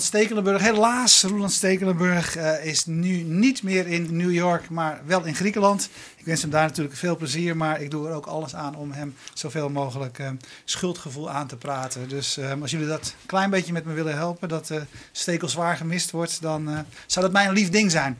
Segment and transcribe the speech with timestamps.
[0.00, 0.62] Roland Stekelenburg.
[0.62, 5.88] Helaas, Roland Stekelenburg uh, is nu niet meer in New York, maar wel in Griekenland.
[6.16, 8.92] Ik wens hem daar natuurlijk veel plezier, maar ik doe er ook alles aan om
[8.92, 10.30] hem zoveel mogelijk uh,
[10.64, 12.08] schuldgevoel aan te praten.
[12.08, 14.70] Dus uh, als jullie dat klein beetje met me willen helpen, dat
[15.12, 18.18] Stekel zwaar gemist wordt, dan zou dat mij een lief ding zijn.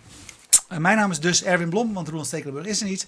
[0.79, 3.07] mijn naam is dus Erwin Blom, want Roland Stekelenburg is er niet.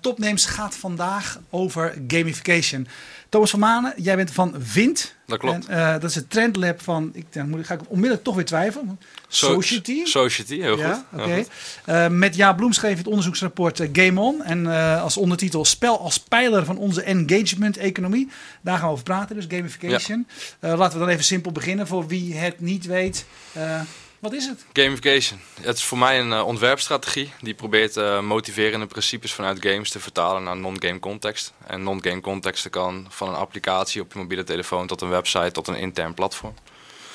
[0.00, 2.86] Topnames gaat vandaag over gamification.
[3.34, 5.14] Thomas van Manen, jij bent van Vint.
[5.26, 5.66] Dat klopt.
[5.66, 8.44] En, uh, dat is het trendlab van, ik, dan moet, ga ik onmiddellijk toch weer
[8.44, 9.00] twijfelen.
[9.28, 10.04] Society.
[10.04, 11.20] Society, heel ja, goed.
[11.20, 11.44] Oké.
[11.84, 12.06] Okay.
[12.06, 14.42] Uh, met Ja Bloem schreef het onderzoeksrapport uh, Game On.
[14.42, 14.66] En
[15.00, 18.28] als ondertitel Spel als pijler van onze engagement-economie.
[18.60, 20.26] Daar gaan we over praten, dus gamification.
[20.60, 20.76] Ja.
[20.76, 23.24] laten we dan even simpel beginnen voor wie het niet weet.
[24.24, 24.64] Wat is het?
[24.72, 25.40] Gamification.
[25.60, 30.00] Het is voor mij een uh, ontwerpstrategie die probeert uh, motiverende principes vanuit games te
[30.00, 31.52] vertalen naar non-game context.
[31.66, 35.68] En non-game context kan van een applicatie op je mobiele telefoon tot een website tot
[35.68, 36.54] een intern platform.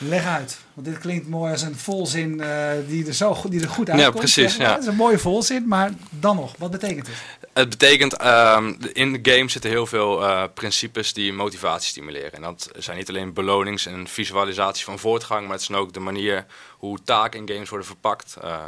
[0.02, 3.70] Leg uit, want dit klinkt mooi als een volzin uh, die, er zo, die er
[3.70, 4.14] goed uitkomt.
[4.14, 4.56] Ja, precies.
[4.56, 4.70] Ja.
[4.70, 7.16] Dat is een mooie volzin, maar dan nog, wat betekent het?
[7.54, 12.32] Het betekent, um, in de game zitten heel veel uh, principes die motivatie stimuleren.
[12.32, 16.00] En dat zijn niet alleen belonings- en visualisatie van voortgang, maar het is ook de
[16.00, 16.46] manier
[16.78, 18.36] hoe taken in games worden verpakt.
[18.44, 18.60] Uh,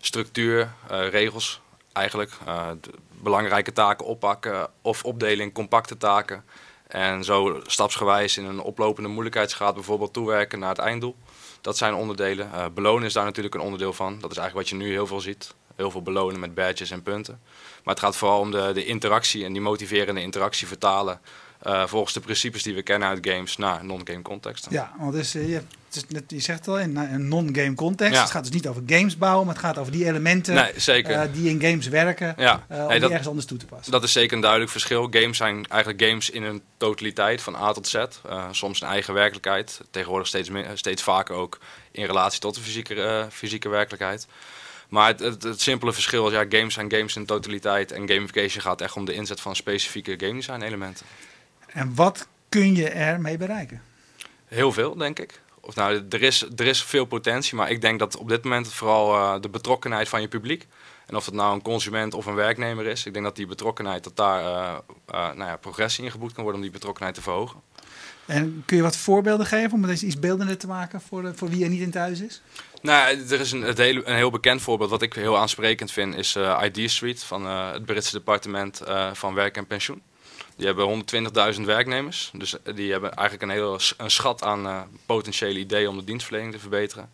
[0.00, 1.60] structuur, regels
[1.92, 2.32] eigenlijk.
[3.22, 6.44] belangrijke taken oppakken of opdelen in compacte taken.
[6.94, 11.16] En zo stapsgewijs in een oplopende moeilijkheidsgraad bijvoorbeeld toewerken naar het einddoel.
[11.60, 12.50] Dat zijn onderdelen.
[12.54, 14.18] Uh, belonen is daar natuurlijk een onderdeel van.
[14.20, 15.54] Dat is eigenlijk wat je nu heel veel ziet.
[15.76, 17.40] Heel veel belonen met badges en punten.
[17.84, 21.20] Maar het gaat vooral om de, de interactie en die motiverende interactie vertalen
[21.66, 24.66] uh, volgens de principes die we kennen uit games naar non-game context.
[24.70, 28.14] Ja, want dus, je, het is, je zegt al, in een non-game context.
[28.14, 28.20] Ja.
[28.20, 31.10] Het gaat dus niet over games bouwen, maar het gaat over die elementen nee, zeker.
[31.10, 32.66] Uh, die in games werken, ja.
[32.68, 33.92] om hey, dat, ergens anders toe te passen.
[33.92, 35.08] Dat is zeker een duidelijk verschil.
[35.10, 38.04] Games zijn eigenlijk games in een totaliteit, van A tot Z.
[38.50, 41.58] soms een eigen werkelijkheid, tegenwoordig steeds, meer, steeds vaker ook
[41.90, 44.26] in relatie tot de fysieke, fysieke werkelijkheid.
[44.88, 47.92] Maar het, het, het, simpele verschil is, ja, games zijn games in totaliteit.
[47.92, 51.06] En gamification gaat echt om de inzet van specifieke game design elementen.
[51.74, 53.82] En wat kun je ermee bereiken?
[54.44, 55.40] Heel veel, denk ik.
[55.60, 58.72] Of nou, er is, er is veel potentie, maar ik denk dat op dit moment
[58.72, 60.66] vooral uh, de betrokkenheid van je publiek.
[61.06, 64.04] En of het nou een consument of een werknemer is, ik denk dat die betrokkenheid,
[64.04, 64.78] dat daar uh,
[65.14, 67.60] uh, nou ja, progressie in geboekt kan worden om die betrokkenheid te verhogen.
[68.26, 71.48] En kun je wat voorbeelden geven om deze iets beeldender te maken voor, de, voor
[71.48, 72.42] wie er niet in thuis is?
[72.82, 76.16] Nou, er is een, het hele, een heel bekend voorbeeld wat ik heel aansprekend vind,
[76.16, 78.82] is ID Street van het Britse departement
[79.12, 80.02] van werk en pensioen.
[80.56, 81.04] Die hebben
[81.54, 82.30] 120.000 werknemers.
[82.32, 86.52] Dus die hebben eigenlijk een hele een schat aan uh, potentiële ideeën om de dienstverlening
[86.52, 87.10] te verbeteren.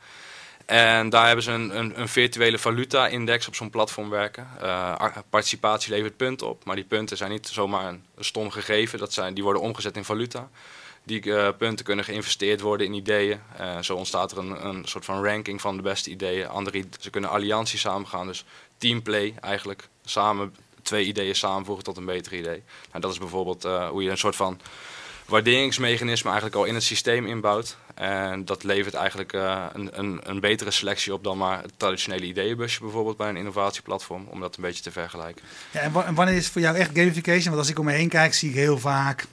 [0.67, 4.49] En daar hebben ze een, een, een virtuele valuta-index op zo'n platform werken.
[4.63, 8.99] Uh, participatie levert punten op, maar die punten zijn niet zomaar een, stom gegeven.
[8.99, 10.49] Dat zijn, die worden omgezet in valuta.
[11.03, 13.41] Die punten kunnen geïnvesteerd worden in ideeën.
[13.81, 16.49] zo ontstaat er een, een soort van ranking van de beste ideeën.
[16.49, 18.45] Andere, ze kunnen allianties samengaan, dus
[18.79, 19.89] teamplay eigenlijk.
[20.05, 22.63] Samen twee ideeën samenvoegen tot een beter idee.
[22.91, 24.61] Nou, dat is bijvoorbeeld uh, hoe je een soort van
[25.31, 27.77] waarderingsmechanisme eigenlijk al in het systeem inbouwt.
[27.95, 32.27] En dat levert eigenlijk uh, een, een, een, betere selectie op dan maar het traditionele
[32.27, 35.43] ideeënbusje bijvoorbeeld bij een innovatieplatform, om dat een beetje te vergelijken.
[35.71, 37.45] Ja, en wanneer is voor jou echt gamification?
[37.45, 39.27] Want als ik om me heen kijk, zie ik heel vaak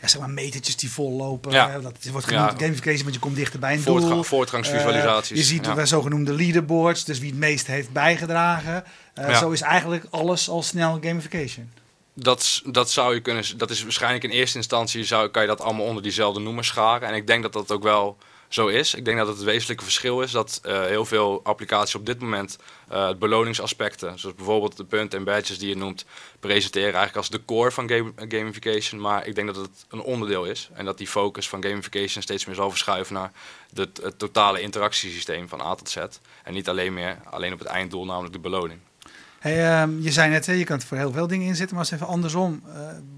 [0.00, 1.52] ja, zeg maar metertjes die vol lopen.
[1.52, 1.78] Ja.
[1.78, 2.66] Dat wordt genoemd ja.
[2.66, 4.22] gamification, want je komt dichter bij een Voortgang, doel.
[4.22, 5.30] Voortgangsvisualisaties.
[5.30, 5.84] Uh, je ziet ja.
[5.84, 8.84] zogenoemde leaderboards, dus wie het meest heeft bijgedragen.
[9.18, 9.38] Uh, ja.
[9.38, 11.70] Zo is eigenlijk alles al snel gamification.
[12.14, 13.44] Dat, dat zou je kunnen.
[13.56, 17.08] Dat is waarschijnlijk in eerste instantie zou, kan je dat allemaal onder diezelfde noemer scharen.
[17.08, 18.94] En ik denk dat dat ook wel zo is.
[18.94, 22.20] Ik denk dat het, het wezenlijke verschil is dat uh, heel veel applicaties op dit
[22.20, 22.58] moment
[22.92, 26.04] uh, beloningsaspecten, zoals bijvoorbeeld de punten en badges die je noemt,
[26.40, 29.00] presenteren eigenlijk als de core van game, gamification.
[29.00, 32.44] Maar ik denk dat het een onderdeel is en dat die focus van gamification steeds
[32.44, 33.32] meer zal verschuiven naar
[33.74, 35.96] het totale interactiesysteem van A tot Z.
[36.44, 38.80] En niet alleen meer alleen op het einddoel, namelijk de beloning.
[39.38, 41.94] Hey, um, je zei net, je kan het voor heel veel dingen inzetten, maar als
[41.94, 42.62] even andersom,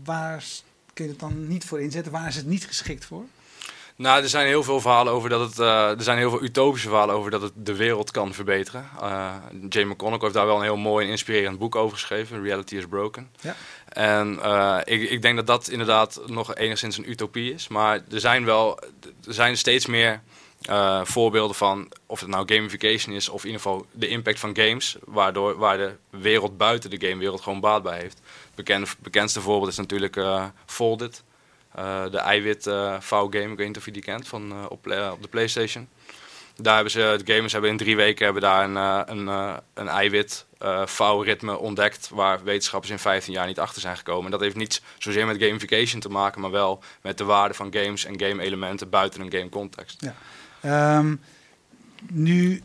[0.04, 0.44] waar
[0.93, 2.12] kun je het dan niet voor inzetten?
[2.12, 3.25] Waar is het niet geschikt voor?
[4.00, 5.58] Nou, er zijn heel veel verhalen over dat het.
[5.58, 8.88] Uh, er zijn heel veel utopische verhalen over dat het de wereld kan verbeteren.
[9.02, 9.35] Uh,
[9.69, 12.43] Jay McConnell heeft daar wel een heel mooi en inspirerend boek over geschreven.
[12.43, 13.31] Reality is Broken.
[13.41, 13.56] Ja.
[13.88, 17.69] En uh, ik, ik denk dat dat inderdaad nog enigszins een utopie is.
[17.69, 18.79] Maar er zijn wel.
[19.26, 20.20] Er zijn steeds meer.
[21.02, 24.97] voorbeelden van of het nou gamification is of in ieder geval de impact van games,
[25.05, 28.20] waardoor waar de wereld buiten de gamewereld gewoon baat bij heeft.
[28.55, 30.20] Het bekendste voorbeeld is natuurlijk
[30.67, 31.23] Folded.
[31.78, 34.87] Uh, de eiwit uh, V-game, ik weet niet of je die kent, van, uh, op,
[35.12, 35.88] op de Playstation.
[36.56, 38.76] Daar hebben ze, de gamers hebben in drie weken hebben daar een,
[39.26, 44.25] een, een eiwit uh, vouwritme ontdekt waar wetenschappers in 15 jaar niet achter zijn gekomen.
[44.25, 47.73] En dat heeft niet zozeer met gamification te maken, maar wel met de waarde van
[47.75, 50.00] games en game elementen buiten een game context.
[50.00, 50.14] Ja.
[50.61, 51.16] Ehm,
[52.11, 52.62] nu,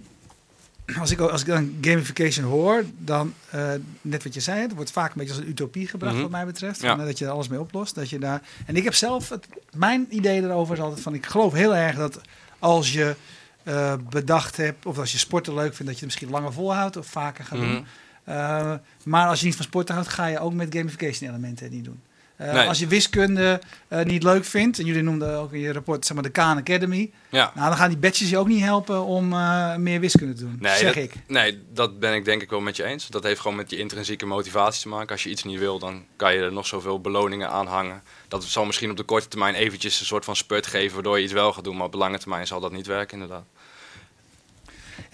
[1.01, 3.71] als ik, als ik dan gamification hoor, dan uh,
[4.01, 6.31] net wat je zei, het wordt vaak een beetje als een utopie gebracht, mm wat
[6.31, 6.81] mij betreft.
[6.81, 6.95] Ja.
[6.95, 7.95] dat je er alles mee oplost.
[7.95, 11.25] Dat je daar, en ik heb zelf, het, mijn idee erover is altijd van, ik
[11.25, 12.21] geloof heel erg dat
[12.59, 13.15] als je
[13.63, 16.97] uh, bedacht hebt, of als je sporten leuk vindt, dat je het misschien langer volhoudt
[16.97, 17.85] of vaker gaat mm doen.
[18.29, 18.73] Uh,
[19.03, 21.99] maar als je niet van sporten houdt, ga je ook met gamification elementen niet doen.
[22.41, 26.05] Uh, Als je wiskunde uh, niet leuk vindt, en jullie noemden ook in je rapport
[26.05, 27.51] zeg maar, de Khan Academy, ja.
[27.55, 30.57] nou, dan gaan die badges je ook niet helpen om uh, meer wiskunde te doen,
[30.59, 31.13] nee, zeg dat, ik.
[31.27, 33.07] Nee, dat ben ik denk ik wel met je eens.
[33.07, 35.09] Dat heeft gewoon met je intrinsieke motivatie te maken.
[35.09, 38.03] Als je iets niet wil, dan kan je er nog zoveel beloningen aan hangen.
[38.27, 41.23] Dat zal misschien op de korte termijn eventjes een soort van spurt geven, waardoor je
[41.23, 43.45] iets wel gaat doen, maar op de lange termijn zal dat niet werken inderdaad.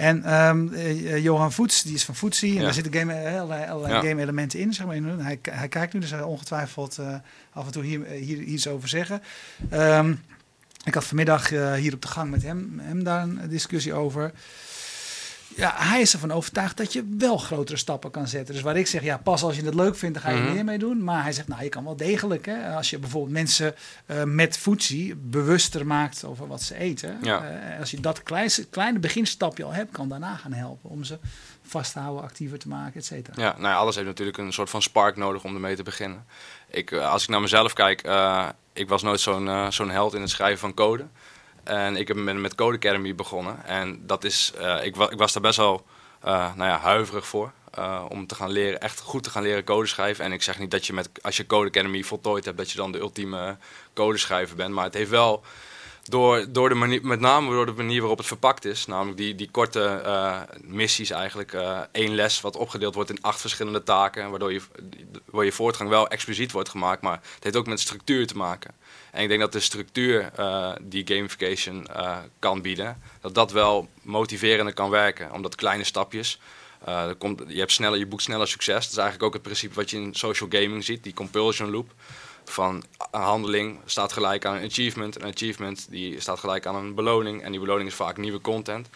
[0.01, 2.49] En um, uh, Johan Voets, die is van Footsie.
[2.49, 2.61] En ja.
[2.61, 4.09] daar zitten game, allerlei, allerlei ja.
[4.09, 4.73] game elementen in.
[4.73, 4.95] Zeg maar.
[5.17, 7.15] hij, hij kijkt nu, dus hij ongetwijfeld uh,
[7.53, 9.21] af en toe hier, hier, hier iets over zeggen.
[9.73, 10.19] Um,
[10.83, 14.31] ik had vanmiddag uh, hier op de gang met hem, hem daar een discussie over
[15.55, 18.53] ja, hij is ervan overtuigd dat je wel grotere stappen kan zetten.
[18.53, 20.53] Dus waar ik zeg, ja, pas als je het leuk vindt, dan ga je mm
[20.53, 21.03] meer mee doen.
[21.03, 23.75] Maar hij zegt, nou, je kan wel degelijk, hè, als je bijvoorbeeld mensen
[24.05, 27.17] uh, met voedsie bewuster maakt over wat ze eten.
[27.21, 27.43] Ja.
[27.43, 31.17] Uh, als je dat kleine, kleine beginstapje al hebt, kan daarna gaan helpen om ze
[31.61, 33.41] vast te houden, actiever te maken, et cetera.
[33.41, 36.25] Ja, nou ja, alles heeft natuurlijk een soort van spark nodig om ermee te beginnen.
[36.69, 38.09] Ik, uh, als ik naar mezelf kijk,
[38.73, 41.05] ik was nooit zo'n zo'n held in het schrijven van code.
[41.63, 43.65] En ik heb met, Code Academy begonnen.
[43.65, 45.85] En dat is, uh, ik, wa ik, was daar best wel
[46.25, 47.51] uh, nou ja, huiverig voor.
[47.79, 50.25] Uh, om te gaan leren, echt goed te gaan leren code schrijven.
[50.25, 52.77] En ik zeg niet dat je met, als je Code Academy voltooid hebt, dat je
[52.77, 53.57] dan de ultieme
[53.93, 54.73] code schrijver bent.
[54.73, 55.43] Maar het heeft wel
[56.03, 58.85] door, door de manier, met name door de manier waarop het verpakt is.
[58.85, 60.03] Namelijk die, die korte
[60.61, 61.57] missies eigenlijk.
[61.91, 64.29] Één les wat opgedeeld wordt in acht verschillende taken.
[64.29, 64.61] Waardoor je,
[65.25, 67.01] waar je voortgang wel expliciet wordt gemaakt.
[67.01, 68.73] Maar het heeft ook met structuur te maken.
[69.11, 71.87] En ik denk dat de structuur uh, die gamification
[72.39, 73.01] kan bieden.
[73.21, 75.31] Dat dat wel motiverender kan werken.
[75.31, 76.39] Omdat kleine stapjes...
[77.17, 78.83] komt, je, hebt sneller, je boekt sneller succes.
[78.83, 81.03] Dat is eigenlijk ook het principe wat je in social gaming ziet.
[81.03, 81.93] Die compulsion loop
[82.51, 85.21] van een handeling staat gelijk aan een achievement.
[85.21, 87.43] Een achievement die staat gelijk aan een beloning.
[87.43, 88.89] En die beloning is vaak nieuwe content.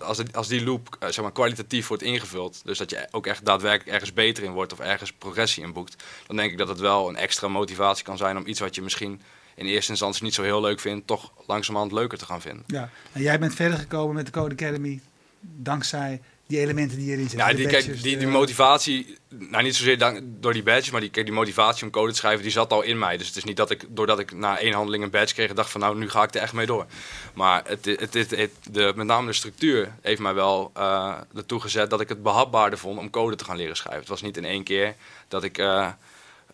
[0.00, 3.44] Als, als die loop eh, zeg maar, kwalitatief wordt ingevuld, dus dat je ook echt
[3.44, 6.80] daadwerkelijk ergens beter in wordt of ergens progressie in boekt, dan denk ik dat het
[6.80, 9.22] wel een extra motivatie kan zijn om iets wat je misschien
[9.60, 12.64] in eerste instantie niet zo heel leuk vindt, toch langzamerhand leuker te gaan vinden.
[12.66, 15.00] Ja, en jij bent verder gekomen met de Code Academy
[15.40, 17.48] dankzij die elementen die erin zitten.
[17.48, 21.10] Ja, die, kijk, die, die motivatie, nou niet zozeer dank, door die badges, maar die,
[21.10, 23.16] kijk, die motivatie om code te schrijven, die zat al in mij.
[23.16, 25.70] Dus het is niet dat ik, doordat ik na één handeling een badge kreeg, dacht
[25.70, 26.86] van nou, nu ga ik er echt mee door.
[27.34, 31.60] Maar het, het, het, het de, met name de structuur heeft mij wel uh, ertoe
[31.60, 34.00] gezet dat ik het behapbaarder vond om code te gaan leren schrijven.
[34.00, 34.94] Het was niet in één keer
[35.28, 35.58] dat ik...
[35.58, 35.88] Uh,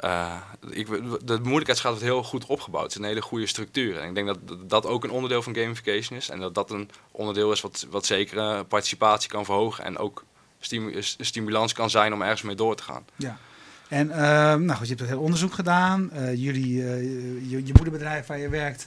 [0.00, 0.36] uh,
[0.70, 0.86] ik,
[1.24, 2.82] de moeilijkheidsgraad wordt heel goed opgebouwd.
[2.82, 3.98] Het is een hele goede structuur.
[3.98, 6.28] En ik denk dat dat ook een onderdeel van gamification is.
[6.28, 9.84] En dat dat een onderdeel is wat, wat zeker participatie kan verhogen.
[9.84, 10.24] En ook
[10.60, 13.06] stimu stimulans kan zijn om ergens mee door te gaan.
[13.16, 13.38] Ja.
[13.88, 14.16] En uh,
[14.54, 16.10] nou goed, je hebt heel onderzoek gedaan.
[16.14, 17.02] Uh, jullie, uh,
[17.50, 18.86] je, je, moederbedrijf waar je werkt,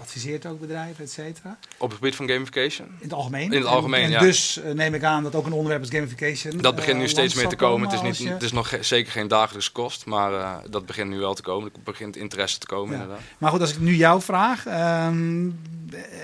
[0.00, 1.58] adviseert ook bedrijven, et cetera.
[1.78, 2.86] Op het gebied van gamification?
[2.88, 3.52] In het algemeen.
[3.52, 4.20] In het algemeen, en, ja.
[4.20, 6.56] Dus neem ik aan dat ook een onderwerp als gamification.
[6.56, 7.88] Dat begint nu steeds meer te komen.
[7.88, 11.18] Het is, niet, het is nog ge zeker geen dagelijkse kost, maar dat begint nu
[11.18, 11.70] wel te komen.
[11.74, 13.02] Er begint interesse te komen, ja.
[13.02, 13.24] inderdaad.
[13.38, 14.66] Maar goed, als ik nu jou vraag.
[15.06, 15.58] Um,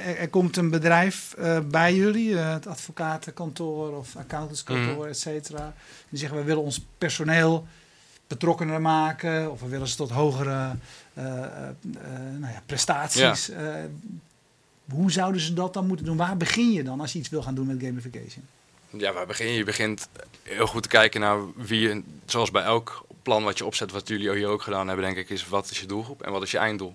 [0.06, 1.34] er, er, komt een bedrijf
[1.70, 5.10] bij jullie, het advocatenkantoor of accountantskantoor, mm.
[5.10, 5.74] et cetera.
[6.08, 7.66] Die zeggen, we willen ons personeel
[8.32, 10.76] betrokkener maken of we willen ze tot hogere
[11.14, 11.34] uh, uh,
[12.38, 13.46] nou ja, prestaties.
[13.46, 13.88] Ja.
[14.90, 16.16] hoe zouden ze dat dan moeten doen?
[16.16, 18.44] Waar begin je dan als je iets wil gaan doen met gamification?
[18.90, 19.52] Ja, waar begin je?
[19.52, 20.08] Je begint
[20.42, 24.08] heel goed te kijken naar wie je, zoals bij elk plan wat je opzet, wat
[24.08, 26.50] jullie hier ook gedaan hebben, denk ik, is wat is je doelgroep en wat is
[26.50, 26.94] je einddoel?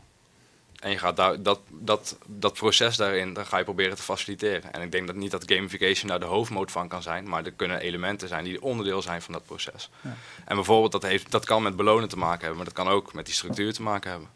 [0.79, 4.73] En je gaat daar, dat, dat, dat proces daarin, dan ga je proberen te faciliteren.
[4.73, 7.51] En ik denk dat niet dat gamification daar de hoofdmoot van kan zijn, maar er
[7.51, 9.89] kunnen elementen zijn die onderdeel zijn van dat proces.
[10.01, 10.15] Ja.
[10.45, 13.13] En bijvoorbeeld, dat, heeft, dat kan met belonen te maken hebben, maar dat kan ook
[13.13, 14.29] met die structuur te maken hebben.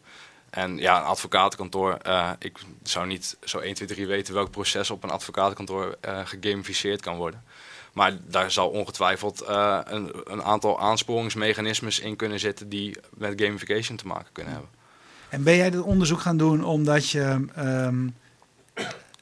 [0.50, 4.90] En ja, een advocatenkantoor, uh, ik zou niet zo 1, 2, 3 weten welk proces
[4.90, 7.44] op een advocatenkantoor uh, gegamificeerd kan worden.
[7.92, 13.96] Maar daar zal ongetwijfeld uh, een, een aantal aansporingsmechanismes in kunnen zitten die met gamification
[13.96, 14.70] te maken kunnen hebben.
[15.32, 18.14] En ben jij dit onderzoek gaan doen omdat je um,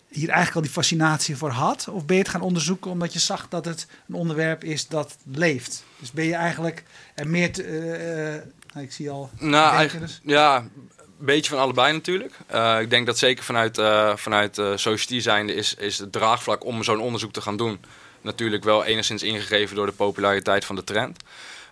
[0.09, 1.89] hier eigenlijk al die fascinatie voor had?
[1.91, 5.17] Of ben je het gaan onderzoeken omdat je zag dat het een onderwerp is dat
[5.33, 5.85] leeft?
[5.99, 8.43] Dus ben je eigenlijk er meer te,
[8.75, 9.31] uh, ik zie al.
[9.39, 10.71] Nou, eigenlijk, ja, een
[11.19, 12.35] beetje van allebei natuurlijk.
[12.53, 16.65] Uh, ik denk dat zeker vanuit, uh, vanuit uh, society zijnde is, is het draagvlak
[16.65, 17.81] om zo'n onderzoek te gaan doen
[18.21, 21.23] natuurlijk wel enigszins ingegeven door de populariteit van de trend.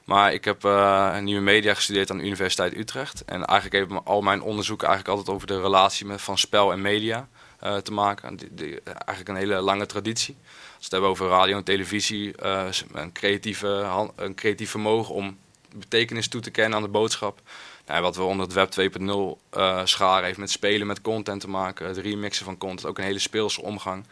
[0.08, 3.24] Maar ik heb uh, nieuwe media gestudeerd aan de Universiteit Utrecht.
[3.24, 7.28] En eigenlijk heeft al mijn onderzoek eigenlijk altijd over de relatie van spel en media
[7.64, 8.38] uh, te maken.
[8.84, 10.36] Eigenlijk een hele lange traditie.
[10.44, 15.38] Als we het hebben over radio en televisie, uh, een, creatieve, een creatief vermogen om
[15.74, 17.40] betekenis toe te kennen aan de boodschap.
[17.86, 21.48] Nou, wat we onder het Web 2.0 uh, scharen heeft met spelen met content te
[21.48, 24.04] maken, het remixen van content, ook een hele speelse omgang.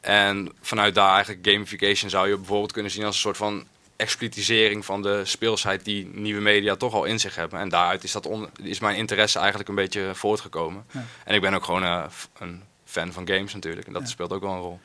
[0.00, 3.66] En vanuit daar eigenlijk gamification zou je bijvoorbeeld kunnen zien als een soort van
[3.98, 7.60] explitisering van de speelsheid die nieuwe media toch al in zich hebben.
[7.60, 8.28] En daaruit is, dat
[8.62, 10.84] is mijn interesse eigenlijk een beetje voortgekomen.
[10.90, 11.04] Ja.
[11.24, 12.04] En ik ben ook gewoon uh,
[12.38, 13.86] een fan van games natuurlijk.
[13.86, 14.08] En dat ja.
[14.08, 14.80] speelt ook wel een rol.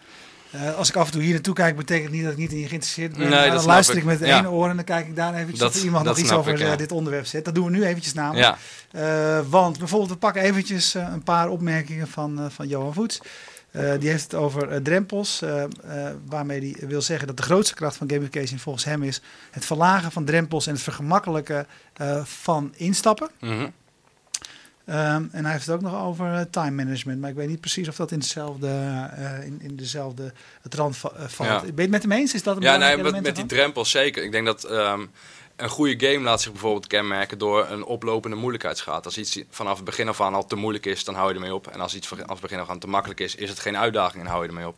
[0.56, 2.60] Uh, als ik af en toe hier naartoe kijk, betekent niet dat ik niet in
[2.60, 3.30] je geïnteresseerd ben.
[3.30, 4.48] Nee, dan luister ik, ik met één ja.
[4.48, 6.76] oor en dan kijk ik daar eventjes dat, of iemand nog iets over ik, ja.
[6.76, 7.46] dit onderwerp zet.
[7.46, 8.58] Dat doen we nu eventjes namelijk.
[8.92, 9.38] Ja.
[9.40, 13.20] Uh, want bijvoorbeeld, we pakken eventjes een paar opmerkingen van, van Johan Voets.
[13.74, 15.64] Uh, die heeft het over uh, drempels, uh,
[16.26, 20.12] waarmee hij wil zeggen dat de grootste kracht van gamification volgens hem is het verlagen
[20.12, 21.68] van drempels en het vergemakkelijken
[22.24, 23.30] van instappen.
[23.40, 23.52] -hmm.
[23.60, 23.74] um,
[24.86, 27.96] en hij heeft het ook nog over time management, maar ik weet niet precies of
[27.96, 29.10] dat in dezelfde,
[29.44, 30.34] in, in dezelfde
[30.70, 31.50] trant valt.
[31.50, 31.60] Ja.
[31.60, 32.34] Ben je het met hem eens?
[32.34, 34.24] Is dat een ja, nee, met, met die drempels zeker.
[34.24, 35.10] Ik denk dat um,
[35.56, 39.06] een goede game laat zich bijvoorbeeld kenmerken door een oplopende moeilijkheidsgraad.
[39.06, 41.54] Als iets vanaf het begin af aan al te moeilijk is, dan hou je ermee
[41.54, 41.68] op.
[41.68, 44.24] En als iets vanaf het begin af aan te makkelijk is, is het geen uitdaging
[44.24, 44.78] en hou je ermee op.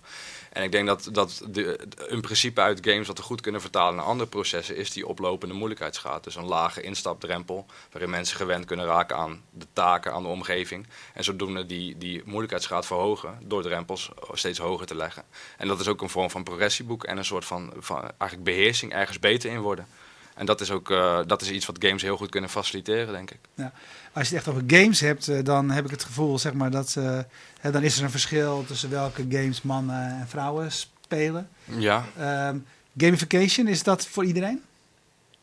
[0.52, 3.96] En ik denk dat, dat de, een principe uit games wat we goed kunnen vertalen
[3.96, 6.24] naar andere processen is die oplopende moeilijkheidsgraad.
[6.24, 10.88] Dus een lage instapdrempel waarin mensen gewend kunnen raken aan de taken, aan de omgeving.
[11.14, 15.24] En zodoende die, die moeilijkheidsgraad verhogen door drempels steeds hoger te leggen.
[15.58, 18.94] En dat is ook een vorm van progressieboek en een soort van, van eigenlijk beheersing
[18.94, 19.88] ergens beter in worden.
[20.36, 23.32] En dat is ook uh, dat is iets wat games heel goed kunnen faciliteren, denk
[23.32, 23.40] ik.
[23.54, 23.72] Ja.
[24.14, 26.72] Als je het echt over games hebt, uh, dan heb ik het gevoel zeg maar,
[26.72, 27.20] dat uh,
[27.60, 31.50] hè, dan is er een verschil tussen welke games mannen en vrouwen spelen.
[31.66, 32.06] Ja.
[32.50, 32.66] Um,
[32.98, 34.62] gamification, is dat voor iedereen?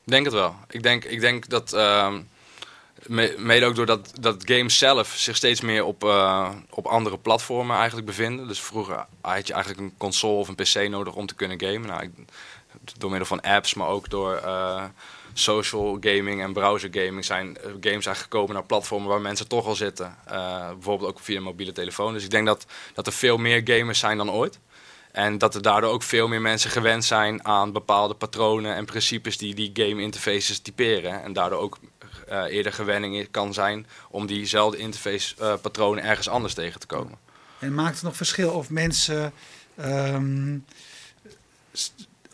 [0.05, 0.55] Ik denk het wel.
[0.69, 1.73] Ik denk, ik denk dat.
[1.73, 2.31] Um,
[3.37, 8.07] Mede ook doordat dat games zelf zich steeds meer op, uh, op andere platformen eigenlijk
[8.07, 8.49] bevinden.
[8.49, 11.87] Dus vroeger had je eigenlijk een console of een pc nodig om te kunnen gamen.
[11.89, 12.11] Nou, ik,
[12.99, 14.85] door middel van apps, maar ook door uh,
[15.33, 19.75] social gaming en browser gaming zijn games eigenlijk gekomen naar platformen waar mensen toch al
[19.75, 20.17] zitten.
[20.31, 22.13] Uh, bijvoorbeeld ook via mobiele telefoon.
[22.13, 24.59] Dus ik denk dat, dat er veel meer gamers zijn dan ooit.
[25.13, 29.39] En dat er daardoor ook veel meer mensen gewend zijn aan bepaalde patronen en principes
[29.39, 31.23] die die game interfaces typeren.
[31.23, 31.79] En daardoor ook
[32.49, 37.19] eerder gewenning kan zijn om diezelfde interface patronen ergens anders tegen te komen.
[37.59, 39.33] En maakt het nog verschil of mensen
[39.81, 40.65] um,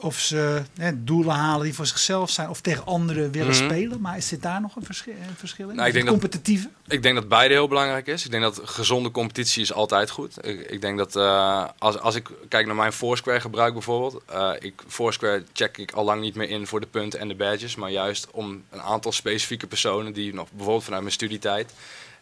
[0.01, 3.71] of ze hè, doelen halen die voor zichzelf zijn of tegen anderen willen mm -hmm.
[3.71, 4.01] spelen.
[4.01, 5.77] Maar is zit daar nog een verschil, een verschil in?
[5.77, 6.69] Nou, ik denk competitieve?
[6.85, 8.25] Dat, ik denk dat beide heel belangrijk is.
[8.25, 10.47] Ik denk dat gezonde competitie is altijd goed.
[10.47, 14.23] Ik, ik denk dat uh, als, als ik kijk naar mijn Foursquare gebruik bijvoorbeeld.
[14.31, 17.35] Uh, ik, Foursquare check ik al lang niet meer in voor de punten en de
[17.35, 17.77] badges.
[17.77, 21.73] Maar juist om een aantal specifieke personen die nog bijvoorbeeld vanuit mijn studietijd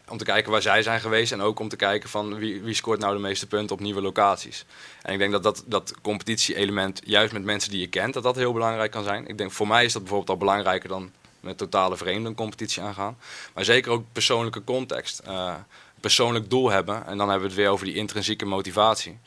[0.09, 2.75] om te kijken waar zij zijn geweest en ook om te kijken van wie, wie
[2.75, 4.65] scoort nou de meeste punten op nieuwe locaties.
[5.03, 8.37] En ik denk dat dat, dat competitie-element, juist met mensen die je kent, dat dat
[8.37, 9.27] heel belangrijk kan zijn.
[9.27, 11.11] Ik denk voor mij is dat bijvoorbeeld al belangrijker dan
[11.41, 13.19] met totale vreemden een competitie aangaan.
[13.55, 15.55] Maar zeker ook persoonlijke context, uh,
[16.01, 17.07] persoonlijk doel hebben.
[17.07, 19.19] En dan hebben we het weer over die intrinsieke motivatie.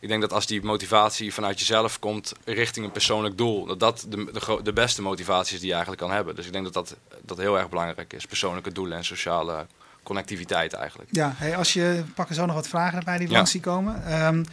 [0.00, 4.06] Ik denk dat als die motivatie vanuit jezelf komt richting een persoonlijk doel, dat dat
[4.08, 6.34] de, de, de beste motivatie is die je eigenlijk kan hebben.
[6.34, 9.66] Dus ik denk dat dat, dat heel erg belangrijk is, persoonlijke doelen en sociale
[10.08, 11.08] connectiviteit eigenlijk.
[11.12, 13.34] Ja, hey, als je pakken zo nog wat vragen erbij die ja.
[13.34, 14.24] langs zien komen.
[14.24, 14.44] Um,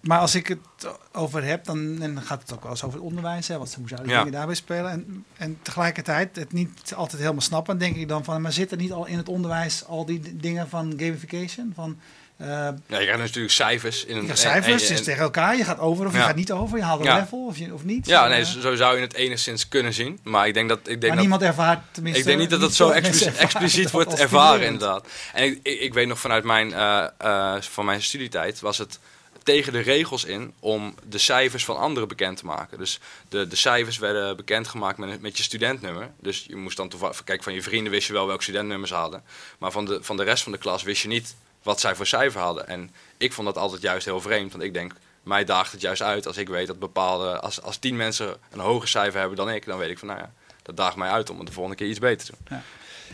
[0.00, 3.08] maar als ik het over heb, dan, dan gaat het ook wel eens over het
[3.08, 3.48] onderwijs.
[3.48, 4.18] Hè, wat hoe zouden ja.
[4.18, 4.90] dingen daarbij spelen?
[4.90, 7.78] En, en tegelijkertijd het niet altijd helemaal snappen.
[7.78, 10.68] denk ik dan van, maar zit er niet al in het onderwijs al die dingen
[10.68, 11.72] van gamification?
[11.74, 11.98] Van,
[12.38, 14.04] ja, je krijgt natuurlijk cijfers.
[14.04, 15.56] In een, je cijfers, en, en, tegen elkaar.
[15.56, 16.78] Je gaat over of je gaat niet over.
[16.78, 17.18] Je haalt een ja.
[17.18, 18.06] level of, je, of niet.
[18.06, 20.18] Ja, nee, zo zou je het enigszins kunnen zien.
[20.22, 20.78] Maar ik denk dat...
[20.78, 22.20] Ik denk maar dat, niemand ervaart tenminste...
[22.20, 25.06] Ik denk niet dat dat zo expliciet, expliciet wordt ervaren inderdaad.
[25.32, 28.98] En ik, ik, ik, weet nog vanuit mijn, uh, uh, van mijn studietijd was het
[29.42, 32.78] tegen de regels in om de cijfers van anderen bekend te maken.
[32.78, 36.10] Dus de, de cijfers werden bekendgemaakt met, met je studentnummer.
[36.20, 37.24] Dus je moest dan toevallig...
[37.24, 39.22] Kijk, van je vrienden wist je wel welke studentnummers ze hadden.
[39.58, 42.06] Maar van de, van de rest van de klas wist je niet wat zij voor
[42.06, 42.68] cijfer hadden.
[42.68, 44.52] En ik vond dat altijd juist heel vreemd.
[44.52, 44.92] Want ik denk,
[45.22, 47.40] mij daagt het juist uit als ik weet dat bepaalde...
[47.40, 50.20] Als, als tien mensen een hoger cijfer hebben dan ik, dan weet ik van, nou
[50.20, 52.58] ja, dat daagt mij uit om het de volgende keer iets beter te doen.
[52.58, 52.62] Ja.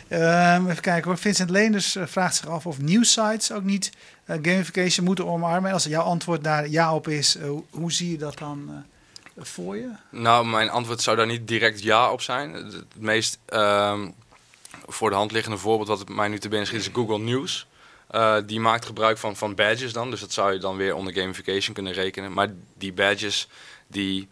[0.09, 1.17] Uh, even kijken hoor.
[1.17, 3.91] Vincent Leenders uh, vraagt zich af of nieuwsites ook niet
[4.25, 5.67] uh, gamification moeten omarmen.
[5.67, 8.85] En als jouw antwoord daar ja op is, uh, hoe zie je dat dan
[9.37, 9.89] voor je?
[10.09, 12.53] Nou, mijn antwoord zou daar niet direct ja op zijn.
[12.53, 14.09] Het meest ehm,
[14.87, 17.67] voor de hand liggende voorbeeld wat mij nu te binnen schiet is Google News.
[18.09, 20.09] Eh, die maakt gebruik van, van badges dan.
[20.09, 22.33] Dus dat zou je dan weer onder gamification kunnen rekenen.
[22.33, 22.47] Maar
[22.77, 23.47] die badges,
[23.87, 24.27] die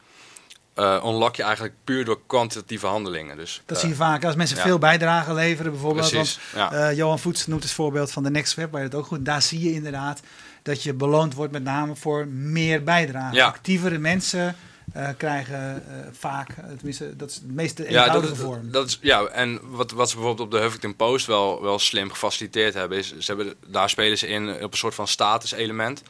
[0.75, 3.37] uh, unlock je eigenlijk puur door kwantitatieve handelingen.
[3.37, 5.71] Dus, dat zie je vaak als mensen veel bijdragen leveren.
[5.71, 6.93] Bijvoorbeeld, Precies, want, ja.
[6.93, 9.25] Johan Voets noemt het voorbeeld van de Next Web, waar je het ook goed.
[9.25, 10.21] Daar zie je inderdaad
[10.63, 13.35] dat je beloond wordt met name voor meer bijdrage.
[13.35, 13.45] Ja.
[13.45, 14.55] Actievere mensen
[14.95, 18.71] uh, krijgen uh, vaak, tenminste, dat is het meest eenvoudige ja, dat, vorm.
[18.71, 22.11] Dat is, ja, en wat, wat ze bijvoorbeeld op de Huffington Post wel, wel slim
[22.11, 26.03] gefaciliteerd hebben, is ze hebben, daar spelen ze in op een soort van status element.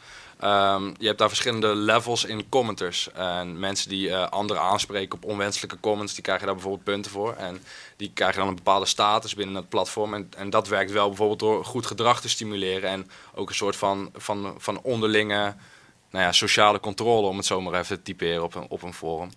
[0.44, 3.12] Um, je hebt daar verschillende levels in commenters.
[3.12, 7.34] En mensen die uh, anderen aanspreken op onwenselijke comments, die krijgen daar bijvoorbeeld punten voor.
[7.34, 7.62] En
[7.96, 10.14] die krijgen dan een bepaalde status binnen het platform.
[10.14, 12.90] En, en dat werkt wel bijvoorbeeld door goed gedrag te stimuleren.
[12.90, 15.54] En ook een soort van, van, van onderlinge
[16.10, 18.94] nou ja, sociale controle, om het zo maar even te typeren op een, op een
[18.94, 19.30] forum.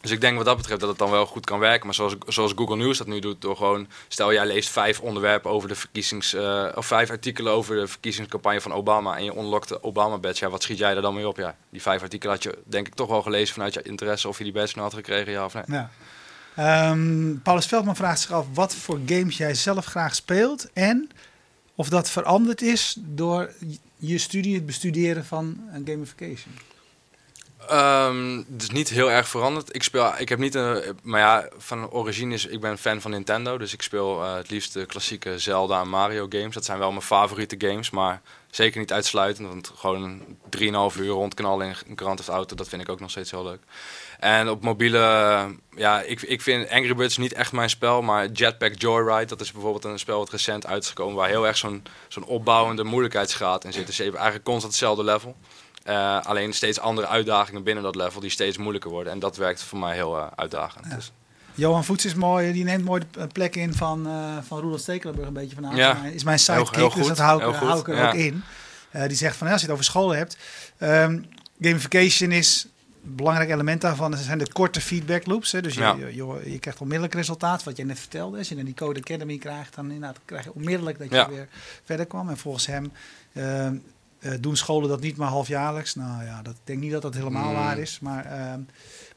[0.00, 1.86] Dus ik denk wat dat betreft dat het dan wel goed kan werken.
[1.86, 5.50] Maar zoals, zoals Google News dat nu doet, door gewoon, stel jij leest vijf onderwerpen
[5.50, 9.68] over de verkiezings, uh, of vijf artikelen over de verkiezingscampagne van Obama en je unlockt
[9.68, 11.36] de Obama badge, ja, wat schiet jij er dan mee op?
[11.36, 14.38] Ja, die vijf artikelen had je denk ik toch wel gelezen vanuit je interesse of
[14.38, 15.64] je die badge nou had gekregen, ja of nee.
[15.66, 15.90] Ja.
[16.90, 21.10] Um, Paulus Veldman vraagt zich af wat voor games jij zelf graag speelt en
[21.74, 23.52] of dat veranderd is door
[23.98, 26.54] je studie, het bestuderen van gamification.
[27.70, 29.74] Um, het is niet heel erg veranderd.
[29.74, 33.10] Ik speel, ik heb niet een, maar ja, van origine is, ik ben fan van
[33.10, 36.54] Nintendo, dus ik speel uh, het liefst de klassieke Zelda en Mario games.
[36.54, 40.20] Dat zijn wel mijn favoriete games, maar zeker niet uitsluitend, want gewoon
[40.58, 40.60] 3,5
[40.98, 43.60] uur rondknallen in een Grand Theft Auto, dat vind ik ook nog steeds heel leuk.
[44.18, 45.46] En op mobiele,
[45.76, 49.52] ja, ik, ik vind Angry Birds niet echt mijn spel, maar Jetpack Joyride, dat is
[49.52, 53.64] bijvoorbeeld een spel wat recent uit is gekomen, waar heel erg zo'n zo'n opbouwende moeilijkheidsgraad
[53.64, 53.86] in zit.
[53.86, 55.36] Dus je hebt eigenlijk constant hetzelfde level.
[55.88, 59.12] Uh, alleen steeds andere uitdagingen binnen dat level die steeds moeilijker worden.
[59.12, 60.86] En dat werkt voor mij heel uh, uitdagend.
[60.88, 60.94] Ja.
[60.94, 61.12] Dus.
[61.54, 65.28] Johan Voets is mooi, die neemt mooi de plek in van, uh, van Roland Stekelenburg
[65.28, 65.78] een beetje vanavond.
[65.78, 66.04] Ja.
[66.04, 68.08] Is mijn sidekick, heel, heel dus dat hou, ik, hou ik er ja.
[68.08, 68.42] ook in.
[69.06, 70.36] die zegt van, als je het over school hebt,
[70.78, 71.28] um,
[71.60, 72.66] gamification is
[73.08, 74.16] belangrijk element daarvan.
[74.16, 75.52] Zijn de korte feedback loops.
[75.52, 75.60] Hè.
[75.62, 75.94] Dus je, Ja.
[75.94, 78.38] je, je, je krijgt onmiddellijk resultaat, wat je net vertelde.
[78.38, 81.28] Als je dan die Code Academy krijgt, dan inderdaad krijg je onmiddellijk dat je Ja.
[81.28, 81.48] weer
[81.84, 82.28] verder kwam.
[82.28, 82.92] En volgens hem...
[83.32, 83.66] Uh,
[84.20, 85.94] uh, doen scholen dat niet maar halfjaarlijks?
[85.94, 87.54] Nou ja, dat, ik denk niet dat dat helemaal Mm.
[87.54, 88.00] waar is.
[88.00, 88.54] Maar, uh,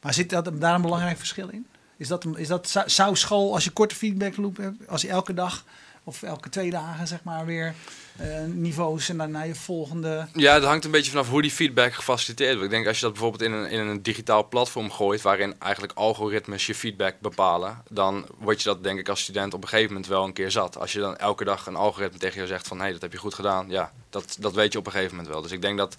[0.02, 1.66] maar zit dat, daar een belangrijk verschil in?
[1.96, 5.08] Is dat, is dat, zou- zou school, als je korte feedback loop hebt, als je
[5.08, 5.64] elke dag
[6.04, 7.74] of elke twee dagen zeg maar weer
[8.20, 10.28] uh, niveaus en naar je volgende...
[10.32, 12.64] Ja, het hangt een beetje vanaf hoe die feedback gefaciliteerd wordt.
[12.64, 15.92] Ik denk als je dat bijvoorbeeld in een, in een digitaal platform gooit, waarin eigenlijk
[15.92, 19.92] algoritmes je feedback bepalen, dan word je dat denk ik als student op een gegeven
[19.92, 20.78] moment wel een keer zat.
[20.78, 23.12] Als je dan elke dag een algoritme tegen jou zegt van hé, hey, dat heb
[23.12, 25.42] je goed gedaan, ja, dat, dat weet je op een gegeven moment wel.
[25.42, 25.96] Dus ik denk dat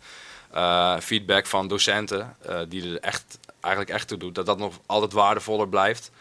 [0.51, 4.79] eh, feedback van docenten, eh, die er echt, eigenlijk echt toe doet, dat dat nog
[4.85, 6.11] altijd waardevoller blijft.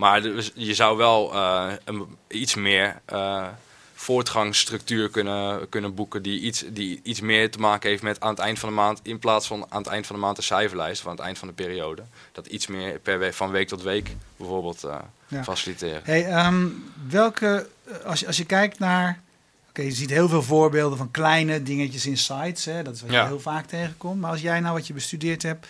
[0.00, 3.46] Maar dus je zou wel eh, een, iets meer eh,
[3.94, 8.38] voortgangsstructuur kunnen, kunnen boeken die iets, die iets meer te maken heeft met aan het
[8.38, 11.00] eind van de maand, in plaats van aan het eind van de maand de cijferlijst
[11.00, 12.02] of aan het eind van de periode.
[12.32, 14.96] Dat iets meer per week, van week tot week bijvoorbeeld eh,
[15.28, 15.44] Ja.
[15.44, 16.00] faciliteren.
[16.04, 16.66] Hey, ehm,
[17.08, 17.68] welke,
[18.04, 19.20] als je, als je kijkt naar...
[19.68, 22.64] Oké, je ziet heel veel voorbeelden van kleine dingetjes in sites.
[22.64, 22.82] Hè?
[22.82, 24.20] Dat is wat je heel vaak tegenkomt.
[24.20, 25.66] Maar als jij nou wat je bestudeerd hebt...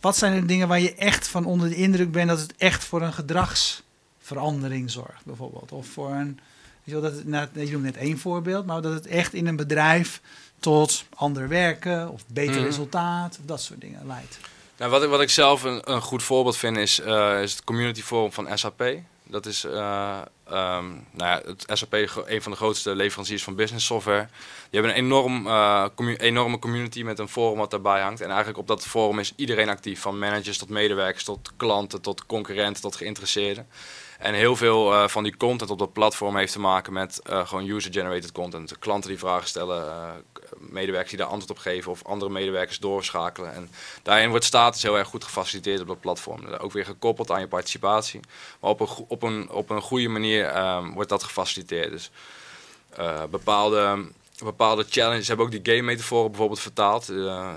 [0.00, 2.28] Wat zijn de dingen waar je echt van onder de indruk bent...
[2.28, 5.72] dat het echt voor een gedragsverandering zorgt, bijvoorbeeld?
[5.72, 6.38] Of voor een...
[6.84, 8.66] Je, dat het, nou, je noemt net één voorbeeld...
[8.66, 10.20] maar dat het echt in een bedrijf
[10.60, 12.10] tot ander werken...
[12.10, 12.64] of beter Mhm.
[12.64, 14.38] resultaat, dat soort dingen leidt.
[14.76, 17.64] Nou, wat, ik, wat ik zelf een, een goed voorbeeld vind is, eh, is het
[17.64, 18.84] community forum van SAP.
[19.24, 20.18] Dat is eh,
[20.50, 24.28] ehm, nou ja, het SAP, een van de grootste leveranciers van business software.
[24.70, 28.20] Die hebben een enorm, eh, enorme community met een forum wat daarbij hangt.
[28.20, 30.00] En eigenlijk op dat forum is iedereen actief.
[30.00, 33.66] Van managers tot medewerkers, tot klanten, tot concurrenten, tot geïnteresseerden.
[34.18, 37.46] En heel veel eh, van die content op dat platform heeft te maken met eh,
[37.46, 38.78] gewoon user-generated content.
[38.78, 40.10] Klanten die vragen stellen, eh,
[40.58, 43.54] medewerkers die daar antwoord op geven of andere medewerkers doorschakelen.
[43.54, 43.70] En
[44.02, 46.46] daarin wordt status heel erg goed gefaciliteerd op dat platform.
[46.46, 48.20] Ook weer gekoppeld aan je participatie.
[48.60, 51.90] Maar op een, op een, op een goede manier ehm, wordt dat gefaciliteerd.
[51.90, 52.10] Dus
[53.30, 54.06] bepaalde,
[54.44, 57.06] bepaalde challenges ze hebben ook die game metaforen bijvoorbeeld vertaald.
[57.06, 57.54] De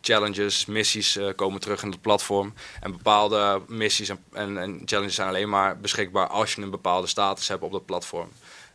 [0.00, 2.54] challenges, missies eh, komen terug in het platform.
[2.80, 7.06] En bepaalde missies en, en, en challenges zijn alleen maar beschikbaar als je een bepaalde
[7.06, 8.28] status hebt op dat platform.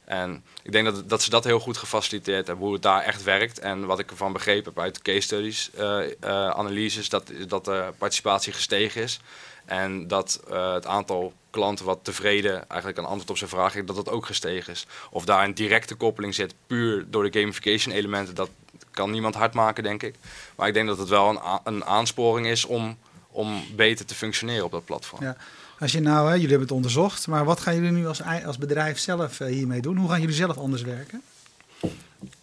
[0.05, 3.23] En ik denk dat, dat ze dat heel goed gefaciliteerd hebben, hoe het daar echt
[3.23, 3.59] werkt.
[3.59, 8.53] En wat ik ervan begrepen heb uit case studies, eh, analyses, dat, dat de participatie
[8.53, 9.19] gestegen is.
[9.65, 13.87] En dat eh, het aantal klanten wat tevreden eigenlijk een antwoord op zijn vraag heeft,
[13.87, 14.87] dat dat ook gestegen is.
[15.11, 18.49] Of daar een directe koppeling zit, puur door de gamification elementen, dat
[18.91, 20.15] kan niemand hard maken, denk ik.
[20.55, 22.97] Maar ik denk dat het wel een, een aansporing is om,
[23.29, 25.23] om beter te functioneren op dat platform.
[25.23, 25.37] Ja.
[25.79, 28.57] Als je nou, hè, jullie hebben het onderzocht, maar wat gaan jullie nu als, als
[28.57, 29.97] bedrijf zelf eh, hiermee doen?
[29.97, 31.21] Hoe gaan jullie zelf anders werken?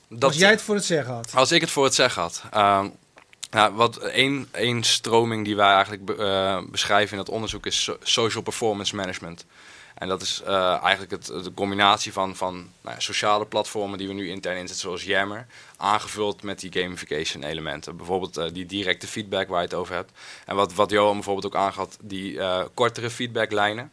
[0.09, 1.35] dat, Als jij het voor het zeggen had.
[1.35, 2.43] Als ik het voor het zeggen had.
[2.51, 2.89] Ehm,
[3.57, 7.97] nou, wat één, één stroming die wij eigenlijk eh, beschrijven in dat onderzoek is so-
[8.03, 9.45] social performance management.
[9.95, 14.15] En dat is eh, eigenlijk het, de combinatie van, van nou sociale platformen die we
[14.15, 17.97] nu intern inzetten, zoals Yammer, aangevuld met die gamification elementen.
[17.97, 20.13] Bijvoorbeeld eh, die directe feedback waar je het over hebt.
[20.47, 22.41] En wat, wat Johan bijvoorbeeld ook aangaf, die
[22.75, 23.93] kortere feedbacklijnen.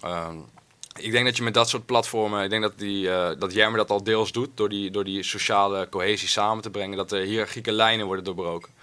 [0.00, 0.36] Ehm,
[0.96, 3.90] ik denk dat je met dat soort platformen, ik denk dat, die, dat Yammer dat
[3.90, 7.72] al deels doet door die, door die sociale cohesie samen te brengen, dat de hiërarchieke
[7.72, 8.75] lijnen worden doorbroken.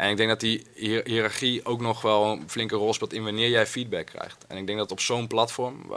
[0.00, 0.66] En ik denk dat die
[1.04, 4.44] hiërarchie ook nog wel een flinke rol speelt in wanneer jij feedback krijgt.
[4.48, 5.90] En ik denk dat op zo'n platform, eh,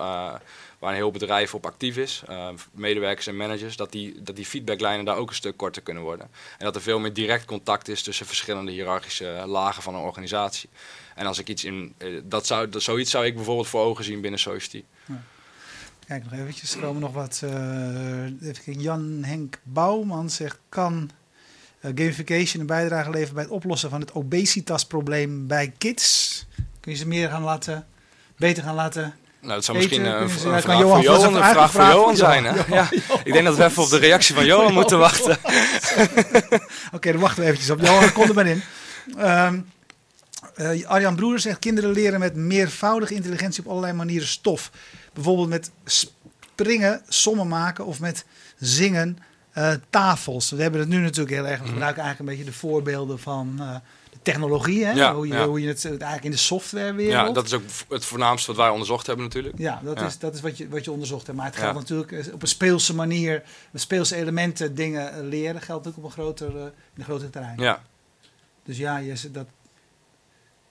[0.80, 4.46] waar een heel bedrijf op actief is, eh, medewerkers en managers, dat die, dat die
[4.46, 6.28] feedbacklijnen daar ook een stuk korter kunnen worden.
[6.58, 10.70] En dat er veel meer direct contact is tussen verschillende hiërarchische lagen van een organisatie.
[11.16, 14.04] En als ik iets in, eh, dat zou, dat, zoiets zou ik bijvoorbeeld voor ogen
[14.04, 14.84] zien binnen Society.
[16.08, 17.44] Kijk nog eventjes, er komen nog wat.
[18.42, 21.10] even Jan Henk Bouwman zegt: kan
[21.96, 26.46] gamification een bijdrage leveren bij het oplossen van het obesitasprobleem bij kids?
[26.80, 27.86] Kun je ze meer gaan laten,
[28.38, 29.14] beter gaan laten?
[29.42, 31.50] Nou, dat zou Eten, misschien eh, een, ze- een vraag Johan voor Johan, even een
[31.50, 32.44] vraag voor uitvragen Johan van zijn.
[32.44, 32.58] Johan.
[32.68, 32.76] Hè?
[32.76, 32.90] Ja,
[33.24, 35.38] ik denk dat we even op de reactie van Johan moeten wachten.
[36.94, 37.80] Oké, dan wachten we eventjes op.
[37.82, 38.62] Johan, kom er maar in.
[39.18, 39.60] Ehm,
[40.56, 44.72] eh, Arjan Broeder zegt: kinderen leren met meervoudige intelligentie op allerlei manieren stof.
[45.14, 48.26] Bijvoorbeeld met springen, sommen maken of met
[48.60, 49.26] zingen eh,
[49.90, 50.50] tafels.
[50.50, 51.62] We hebben het nu natuurlijk heel erg.
[51.62, 53.76] We gebruiken eigenlijk een beetje de voorbeelden van eh,
[54.12, 54.86] de technologie.
[54.86, 54.90] Hè?
[54.90, 55.00] Mhm.
[55.00, 55.48] Ja, hoe, je, ja.
[55.48, 57.28] hoe je het eh, eigenlijk in de softwarewereld.
[57.28, 59.58] Ja, dat is ook het voornaamste wat wij onderzocht hebben natuurlijk.
[59.58, 60.06] Ja, dat, Ja.
[60.06, 61.38] Is, dat is wat je, wat je onderzocht hebt.
[61.38, 65.62] Maar het geldt natuurlijk eh, op een speelse manier, met speelse elementen dingen eh, leren,
[65.62, 67.60] geldt ook op een groter, eh, in een groter terrein.
[67.60, 67.82] Ja,
[68.64, 69.48] Dus ja, je, dat,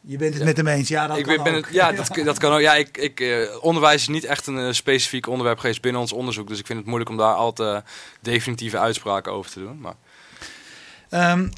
[0.05, 0.89] je bent het met hem eens.
[0.89, 2.61] Ja, dat ik kan ben, ben het, ja dat, dat kan ook.
[2.61, 6.13] Ja, ik, ik, eh, onderwijs is niet echt een eh, specifiek onderwerp geweest binnen ons
[6.13, 6.49] onderzoek.
[6.49, 7.83] Dus ik vind het moeilijk om daar al te
[8.21, 9.81] definitieve uitspraken over te doen.
[9.81, 9.95] Maar
[11.09, 11.49] Ehm,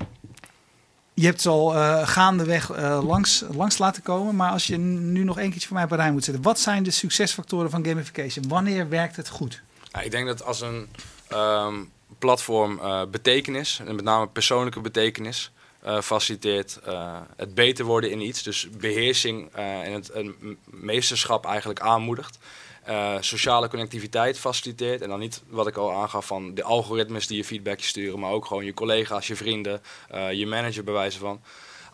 [1.15, 4.37] je hebt het al eh, gaandeweg langs, langs laten komen.
[4.37, 6.43] Maar als je nu nog één keertje voor mij op een rij moet zetten.
[6.43, 8.49] Wat zijn de succesfactoren van gamification?
[8.49, 9.63] Wanneer werkt het goed?
[9.93, 10.89] Ja, ik denk dat als een
[11.29, 11.75] ehm,
[12.19, 12.81] platform
[13.11, 15.53] betekenis, en met name persoonlijke betekenis,
[15.85, 20.57] eh, faciliteert, eh, het beter worden in iets, dus beheersing eh, en het een m-
[20.65, 22.39] meesterschap eigenlijk aanmoedigt,
[22.85, 27.37] eh, sociale connectiviteit faciliteert en dan niet wat ik al aangaf van de algoritmes die
[27.37, 31.19] je feedbackje sturen, maar ook gewoon je collega's, je vrienden, eh, je manager bij wijze
[31.19, 31.41] van.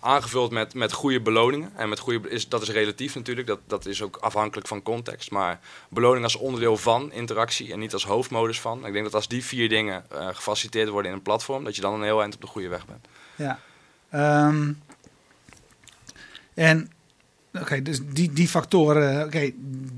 [0.03, 1.73] Aangevuld met, met goede beloningen.
[1.77, 5.31] En met goede, is, dat is relatief natuurlijk, dat, dat is ook afhankelijk van context.
[5.31, 8.87] Maar beloning als onderdeel van interactie en niet als hoofdmodus van.
[8.87, 11.81] Ik denk dat als die vier dingen eh, gefaciliteerd worden in een platform, dat je
[11.81, 13.07] dan een heel eind op de goede weg bent.
[13.37, 13.59] Ja.
[14.11, 14.73] Ehm,
[16.55, 16.91] en
[17.53, 19.51] oké, dus die, die factoren, oké,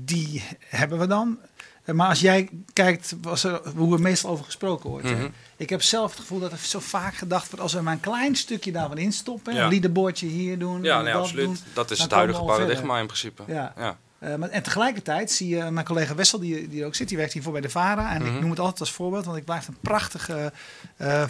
[0.05, 1.37] die hebben we dan.
[1.85, 5.05] Maar als jij kijkt was er, hoe er meestal over gesproken wordt.
[5.05, 5.27] Mhm.
[5.57, 7.61] Ik heb zelf het gevoel dat er zo vaak gedacht wordt...
[7.61, 9.53] als we maar een klein stukje daarvan instoppen...
[9.53, 9.63] Ja.
[9.63, 10.83] een leaderboardje hier doen...
[10.83, 11.45] Ja, nee, dat absoluut.
[11.45, 13.43] doen, dat is het huidige paradigma in principe.
[13.47, 13.73] Ja.
[13.77, 13.97] Ja.
[14.23, 17.17] Eh, maar, en tegelijkertijd zie je mijn collega Wessel, die, die er ook zit, die
[17.17, 18.13] werkt hiervoor bij de VARA.
[18.13, 18.39] En ik Mhm.
[18.41, 20.51] noem het altijd als voorbeeld, want ik blijf een prachtige
[20.97, 21.27] eh, eh,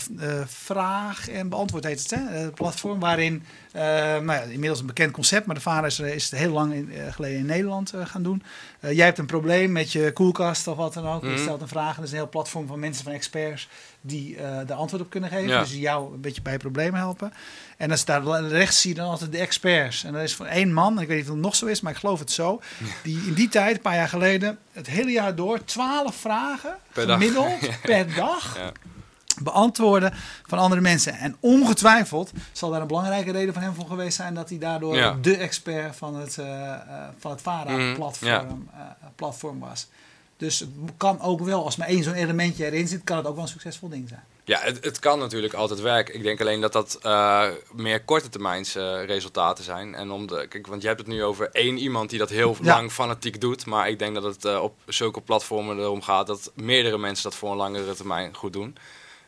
[0.48, 2.52] vraag en beantwoord heet het, hè?
[2.52, 3.00] platform.
[3.00, 6.52] Waarin, eh, nou ja, inmiddels een bekend concept, maar de VARA is, is het heel
[6.52, 8.44] lang in, eh, geleden in Nederland eh, gaan doen.
[8.80, 11.22] Eh, jij hebt een probleem met je koelkast of wat dan ook.
[11.24, 11.42] Je Mhm.
[11.42, 13.68] stelt een vraag en er is een heel platform van mensen, van experts,
[14.02, 15.48] die eh de antwoord op kunnen geven.
[15.48, 15.60] Ja.
[15.60, 17.34] Dus die jou een beetje bij je probleem helpen.
[17.78, 20.04] En dan staat rechts zie je dan altijd de experts.
[20.04, 21.92] En dat is van één man, ik weet niet of het nog zo is, maar
[21.92, 22.62] ik geloof het zo.
[23.04, 27.08] Die in die tijd, een paar jaar geleden, het hele jaar door twaalf vragen Per
[27.08, 27.18] dag.
[27.20, 28.72] gemiddeld per dag Ja.
[29.42, 30.14] Beantwoorden
[30.46, 31.14] van andere mensen.
[31.14, 34.96] En ongetwijfeld zal daar een belangrijke reden van hem voor geweest zijn dat hij daardoor
[34.96, 35.18] Ja.
[35.22, 36.74] de expert van het, eh,
[37.20, 38.80] van het VARA-platform eh,
[39.16, 39.88] platform was.
[40.38, 43.34] Dus het kan ook wel, als maar één zo'n elementje erin zit, kan het ook
[43.36, 44.24] wel een succesvol ding zijn.
[44.46, 46.16] Ja, het, het kan natuurlijk altijd werken.
[46.16, 47.00] Ik denk alleen dat dat
[47.74, 48.74] meer korte termijns
[49.06, 49.96] resultaten zijn.
[49.96, 52.56] En om de, kijk, want je hebt het nu over één iemand die dat heel
[52.62, 52.74] Ja.
[52.76, 53.66] lang fanatiek doet.
[53.66, 57.52] Maar ik denk dat het op zulke platformen erom gaat dat meerdere mensen dat voor
[57.52, 58.78] een langere termijn goed doen.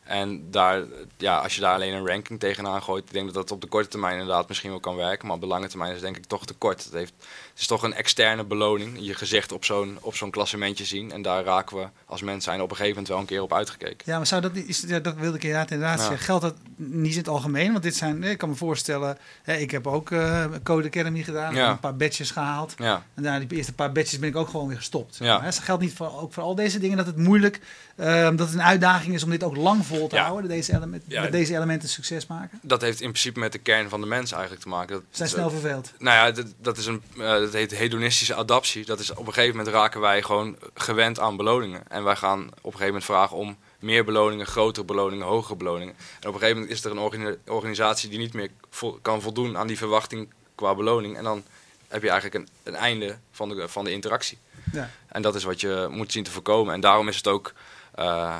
[0.05, 0.83] En daar,
[1.17, 3.67] ja, als je daar alleen een ranking tegenaan gooit, ik denk dat dat op de
[3.67, 5.25] korte termijn inderdaad misschien wel kan werken.
[5.27, 6.83] Maar op de lange termijn is het denk ik toch te kort.
[6.83, 7.13] Het, heeft,
[7.51, 8.97] het is toch een externe beloning.
[8.99, 11.11] Je gezicht op zo'n op zo'n klassementje zien.
[11.11, 13.53] En daar raken we als mens zijn op een gegeven moment wel een keer op
[13.53, 13.97] uitgekeken.
[14.05, 16.05] Ja, maar zou dat niet, is, ja, dat wilde ik inderdaad, inderdaad Ja.
[16.05, 16.25] zeggen.
[16.25, 17.71] Geldt dat niet in het algemeen?
[17.71, 21.55] Want dit zijn, ik kan me voorstellen, hè, ik heb ook eh, Code Academy gedaan,
[21.55, 21.69] Ja.
[21.69, 22.73] een paar badges gehaald.
[22.77, 23.03] Ja.
[23.13, 25.15] En na die eerste paar badges ben ik ook gewoon weer gestopt.
[25.15, 25.33] zeg Ja.
[25.33, 25.43] maar.
[25.43, 27.59] Hè, dat geldt niet voor, ook voor al deze dingen dat het moeilijk,
[27.95, 30.25] eh, dat het een uitdaging is om dit ook lang vol te Ja.
[30.25, 31.21] houden, deze element, Ja.
[31.21, 32.59] met deze elementen succes maken.
[32.61, 34.93] Dat heeft in principe met de kern van de mens eigenlijk te maken.
[34.95, 35.91] Dat, Ze zijn snel verveeld.
[35.99, 38.85] Nou ja, dat, dat, is een, eh, dat heet hedonistische adaptie.
[38.85, 41.81] Dat is op een gegeven moment raken wij gewoon gewend aan beloningen.
[41.87, 45.93] En wij gaan op een gegeven moment vragen om meer beloningen, grotere beloningen, hogere beloningen.
[46.19, 49.21] En op een gegeven moment is er een organi- organisatie die niet meer vo- kan
[49.21, 51.17] voldoen aan die verwachting qua beloning.
[51.17, 51.43] En dan
[51.87, 54.37] heb je eigenlijk een, een einde van de, van de interactie.
[54.71, 54.89] Ja.
[55.07, 56.73] En dat is wat je moet zien te voorkomen.
[56.73, 57.53] En daarom is het ook
[57.95, 58.37] eh,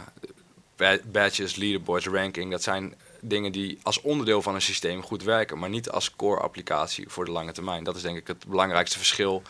[1.11, 2.51] badges, leaderboards, ranking.
[2.51, 6.41] Dat zijn dingen die als onderdeel van een systeem goed werken, maar niet als core
[6.41, 7.83] applicatie voor de lange termijn.
[7.83, 9.41] Dat is denk ik het belangrijkste verschil.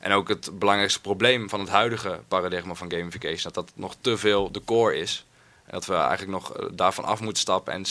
[0.00, 3.42] En ook het belangrijkste probleem van het huidige paradigma van gamification.
[3.42, 5.26] Dat dat nog te veel de core is.
[5.64, 7.72] En dat we eigenlijk nog eh, daarvan af moeten stappen.
[7.72, 7.84] En,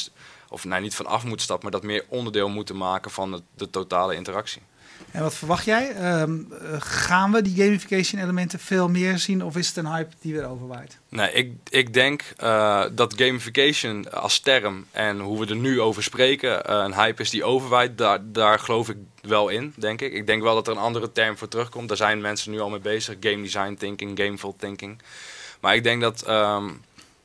[0.49, 3.69] of nee, niet van af moeten stappen, maar dat meer onderdeel moeten maken van de
[3.69, 4.61] totale interactie.
[5.13, 5.95] En wat verwacht jij?
[5.95, 10.15] Ehm, eh, gaan we die gamification elementen veel meer zien of is het een hype
[10.21, 10.97] die weer overwaait?
[11.09, 16.03] Nee, ik, ik denk eh, dat gamification als term en hoe we er nu over
[16.03, 17.97] spreken eh, een hype is die overwaait.
[17.97, 20.13] Daar, daar geloof ik wel in, denk ik.
[20.13, 21.87] Ik denk wel dat er een andere term voor terugkomt.
[21.87, 23.15] Daar zijn mensen nu al mee bezig.
[23.19, 25.01] Game design thinking, gameful thinking.
[25.59, 26.69] Maar ik denk dat, ehm,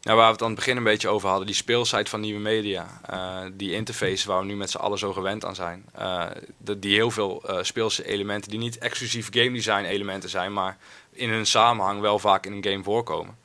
[0.03, 2.41] nou, waar we het aan het begin een beetje over hadden, die speelsite van nieuwe
[2.41, 5.85] media, eh, die interface waar we nu met z'n allen zo gewend aan zijn,
[6.57, 10.77] de- die heel veel eh, speelse elementen, die niet exclusief game design elementen zijn, maar
[11.13, 13.39] in hun samenhang wel vaak in een game voorkomen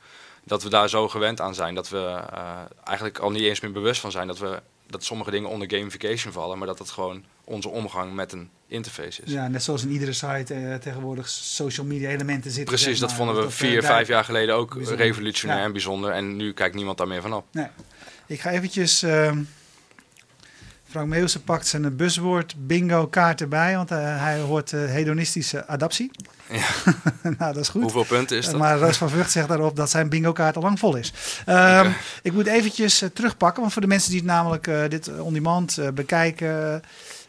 [0.44, 3.72] dat we daar zo gewend aan zijn dat we eh, eigenlijk al niet eens meer
[3.72, 7.24] bewust van zijn dat we dat sommige dingen onder gamification vallen, maar dat het gewoon
[7.44, 9.32] onze omgang met een interface is.
[9.32, 12.74] Ja, net zoals in iedere site eh, tegenwoordig social media elementen zitten.
[12.74, 15.06] Precies, zeg dat vonden we eh, vier, vijf jaar geleden ook Bijzonder.
[15.06, 15.64] revolutionair Ja.
[15.64, 16.10] en bijzonder.
[16.10, 17.46] En nu kijkt niemand daar meer van op.
[17.52, 17.66] Nee.
[18.26, 19.02] Ik ga eventjes...
[19.02, 19.42] ehm,
[20.94, 26.10] Frank Meeuwse pakt zijn buswoord bingo kaart erbij, want eh, hij hoort eh, hedonistische adaptie.
[26.50, 26.66] Ja.
[27.38, 27.82] nou, dat is goed.
[27.82, 28.60] Hoeveel punten is Eh, dat?
[28.60, 31.12] Maar Roos van Vught zegt daarop dat zijn bingo kaart al lang vol is.
[31.46, 31.90] Ehm.
[32.22, 36.82] Ik moet eventjes terugpakken, want voor de mensen die het namelijk dit on-demand eh, bekijken,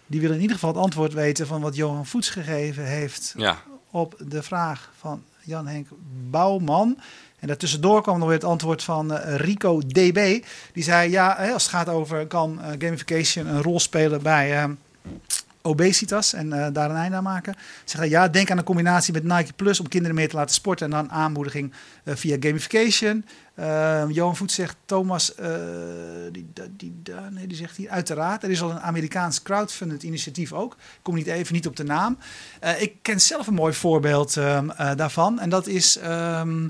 [0.08, 3.58] die willen in ieder geval het antwoord weten van wat Johan Voets gegeven heeft Ja,
[3.92, 5.88] op de vraag van Jan-Henk
[6.30, 6.98] Bouwman.
[7.46, 10.44] En daartussendoor kwam nog weer het antwoord van eh, Rico DB.
[10.74, 14.70] Die zei, ja, als het gaat over kan eh, gamification een rol spelen bij eh,
[15.62, 17.56] obesitas en daar een einde aan maken.
[17.92, 20.86] Hij, ja, denk aan een combinatie met Nike Plus om kinderen meer te laten sporten
[20.86, 21.74] en dan aanmoediging
[22.06, 23.26] via gamification.
[23.56, 25.36] Eh, Johan Voet zegt, Thomas,
[26.32, 26.94] die, die,
[27.30, 28.44] nee, die zegt hier, uiteraard.
[28.44, 30.74] Er is al een Amerikaans crowdfunded initiatief ook.
[30.74, 32.18] Ik kom niet even niet op de naam.
[32.78, 35.40] Ik ken zelf een mooi voorbeeld ehm, eh, daarvan.
[35.40, 36.68] En dat is ehm,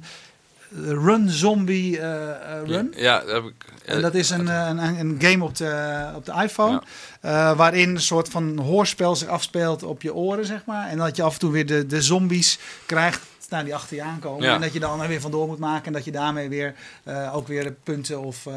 [0.84, 2.94] Run Zombie eh, eh, Run.
[2.96, 3.66] Ja, dat heb ik.
[3.86, 6.82] En dat is een, eh, een, een, game op de, op de iPhone.
[7.56, 10.90] waarin een soort van hoorspel zich afspeelt op je oren, zeg maar.
[10.90, 14.04] En dat je af en toe weer de, de zombies krijgt nou, die achter je
[14.04, 14.44] aankomen.
[14.44, 14.56] Ja.
[14.56, 15.86] En dat je dan er weer vandoor moet maken.
[15.86, 16.76] En dat je daarmee weer
[17.34, 18.48] ook weer punten of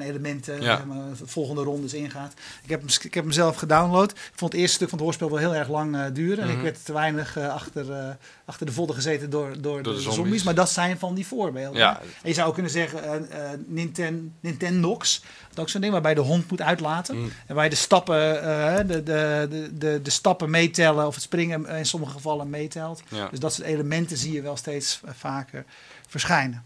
[0.00, 0.76] eh, een elementen Ja.
[0.76, 2.32] zeg maar, volgende rondes ingaat.
[2.62, 4.10] Ik heb, hem, ik heb hem zelf gedownload.
[4.10, 6.38] Ik vond het eerste stuk van het hoorspel wel heel erg lang eh, duren.
[6.44, 6.62] En ik Mhm.
[6.64, 8.08] werd te weinig eh, achter, eh,
[8.44, 10.14] achter de vodden gezeten door, door, de, de zombies.
[10.14, 10.42] zombies.
[10.42, 11.78] Maar dat zijn van die voorbeelden.
[11.80, 12.00] Ja.
[12.00, 15.20] En je zou ook kunnen zeggen, eh eh, Ninten, Nintendox.
[15.20, 17.16] Dat is ook zo'n ding waarbij de hond moet uitlaten.
[17.18, 17.32] Mm.
[17.46, 21.22] En waar je de stappen, eh, de, de, de, de, de stappen meetellen of het
[21.22, 23.02] springen in sommige gevallen meetelt.
[23.08, 23.28] Ja.
[23.30, 25.64] Dus dat soort elementen zie je wel steeds eh, vaker
[26.08, 26.64] verschijnen.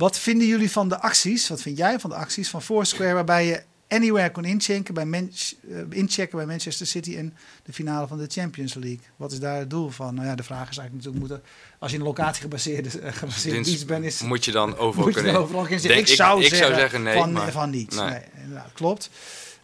[0.00, 1.48] Wat vinden jullie van de acties?
[1.48, 5.32] Wat vind jij van de acties van Foursquare waarbij je anywhere kon inchecken bij, Man-
[5.70, 7.34] eh, inchecken bij Manchester City in
[7.64, 9.00] de finale van de Champions League?
[9.16, 10.14] Wat is daar het doel van?
[10.14, 11.42] Nou ja, de vraag is eigenlijk natuurlijk, moeten,
[11.78, 15.04] als je een locatie gebaseerd, eh, gebaseerd Dienst iets bent, is, moet je dan overal
[15.04, 15.40] moet je kunnen.
[15.40, 15.98] overal kunnen zeggen.
[15.98, 17.94] Denk- ik, zou, ik zeggen, zou zeggen nee, van, maar- van niet.
[17.94, 18.04] nee.
[18.08, 18.20] Nee.
[18.42, 19.10] inderdaad, klopt.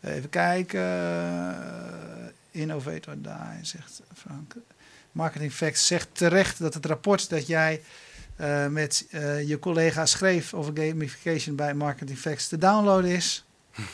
[0.01, 0.85] Even kijken.
[2.51, 4.55] Innovator Die, zegt Frank.
[5.13, 7.81] Marketing Facts zegt terecht dat het rapport dat jij
[8.37, 13.45] eh, met eh, je collega schreef over gamification bij Marketing Facts te downloaden is.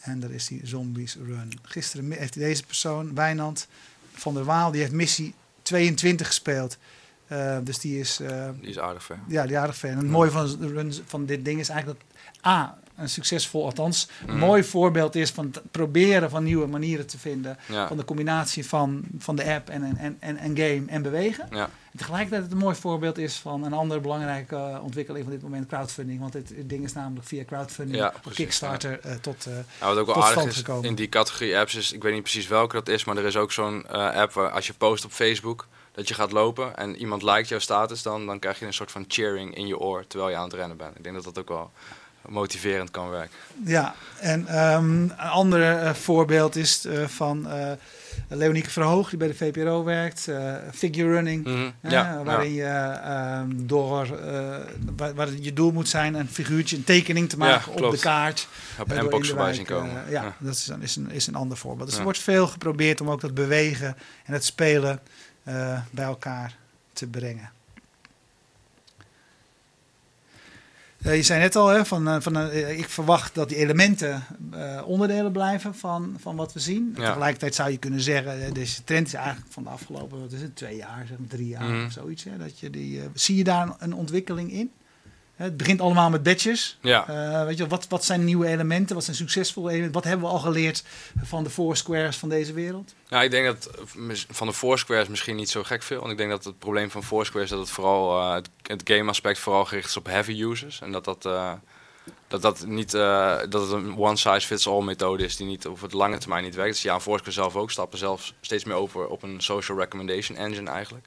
[0.00, 1.52] En daar is die Zombies Run.
[1.62, 3.68] Gisteren heeft deze persoon, Wijnand
[4.12, 6.78] van der Waal, die heeft missie 22 gespeeld.
[7.26, 8.16] Eh, dus die is,
[8.60, 9.18] Die is aardig ver.
[9.28, 9.90] ja, die aardig fan.
[9.90, 13.64] En het mooie van, de run van dit ding is eigenlijk dat A, een succesvol,
[13.64, 14.36] althans, Mm.
[14.38, 17.58] mooi voorbeeld is van het proberen van nieuwe manieren te vinden.
[17.68, 17.88] Ja.
[17.88, 21.46] Van de combinatie van, van de app en, en, en, en game en bewegen.
[21.50, 21.70] Ja.
[21.92, 25.42] En tegelijkertijd het een mooi voorbeeld is van een andere belangrijke eh, ontwikkeling van dit
[25.42, 26.20] moment, crowdfunding.
[26.20, 29.46] Want dit, ding is namelijk via crowdfunding, Ja, precies, Kickstarter, eh, tot...
[29.46, 30.84] Nou, wat ook wel tot aardig is gekomen.
[30.88, 33.36] in die categorie apps is, ik weet niet precies welke dat is, maar er is
[33.36, 37.22] ook zo'n app waar als je post op Facebook dat je gaat lopen en iemand
[37.22, 40.30] liked jouw status, dan, dan krijg je een soort van cheering in je oor terwijl
[40.30, 40.96] je aan het rennen bent.
[40.96, 41.70] Ik denk dat dat ook wel
[42.28, 43.36] motiverend kan werken.
[43.64, 47.46] Ja, en ehm, een ander voorbeeld is van
[48.34, 50.28] Leonieke Verhoog, die bij de VPRO werkt.
[50.28, 51.44] eh, figure running.
[51.44, 51.70] Mhm.
[51.92, 54.56] Ja, waarin je ehm, door eh,
[54.96, 58.48] waar, waar je doel moet zijn een figuurtje, een tekening te maken op de kaart.
[58.80, 60.04] Op eh, door Mbox in de voorbij wijk, zien komen.
[60.06, 61.88] eh, ja, dat is een, is, een, is een ander voorbeeld.
[61.88, 65.00] Dus er wordt veel geprobeerd om ook dat bewegen en het spelen
[65.42, 66.56] eh, bij elkaar
[66.92, 67.50] te brengen.
[71.06, 74.22] Uh, je zei net al, hè, van, uh, van, uh, ik verwacht dat die elementen
[74.84, 76.94] onderdelen blijven van, van wat we zien.
[76.96, 77.06] Ja.
[77.06, 80.56] Tegelijkertijd zou je kunnen zeggen, deze trend is eigenlijk van de afgelopen wat is het,
[80.56, 81.84] twee jaar, zeg maar, drie jaar mm.
[81.84, 82.24] of zoiets.
[82.24, 84.70] Hè, dat je die, zie je daar een ontwikkeling in?
[85.36, 86.78] Het begint allemaal met badges.
[86.80, 87.08] Ja.
[87.08, 88.94] Uh, weet je, wat, wat zijn nieuwe elementen?
[88.94, 89.94] Wat zijn succesvolle elementen?
[89.94, 90.84] Wat hebben we al geleerd
[91.22, 92.94] van de Foursquares van deze wereld?
[93.08, 93.70] Nou, ik denk dat
[94.30, 95.98] van de Foursquares misschien niet zo gek veel.
[95.98, 98.80] Want ik denk dat het probleem van Foursquare is dat het vooral uh, het, het
[98.84, 100.80] game aspect vooral gericht is op heavy users.
[100.80, 101.52] En dat dat, uh,
[102.28, 105.80] dat, dat, niet, dat het een one size fits all methode is die niet op
[105.80, 106.72] het lange termijn niet werkt.
[106.72, 110.70] Dus ja, Foursquare zelf ook stappen zelf steeds meer over op een social recommendation engine
[110.70, 111.06] eigenlijk.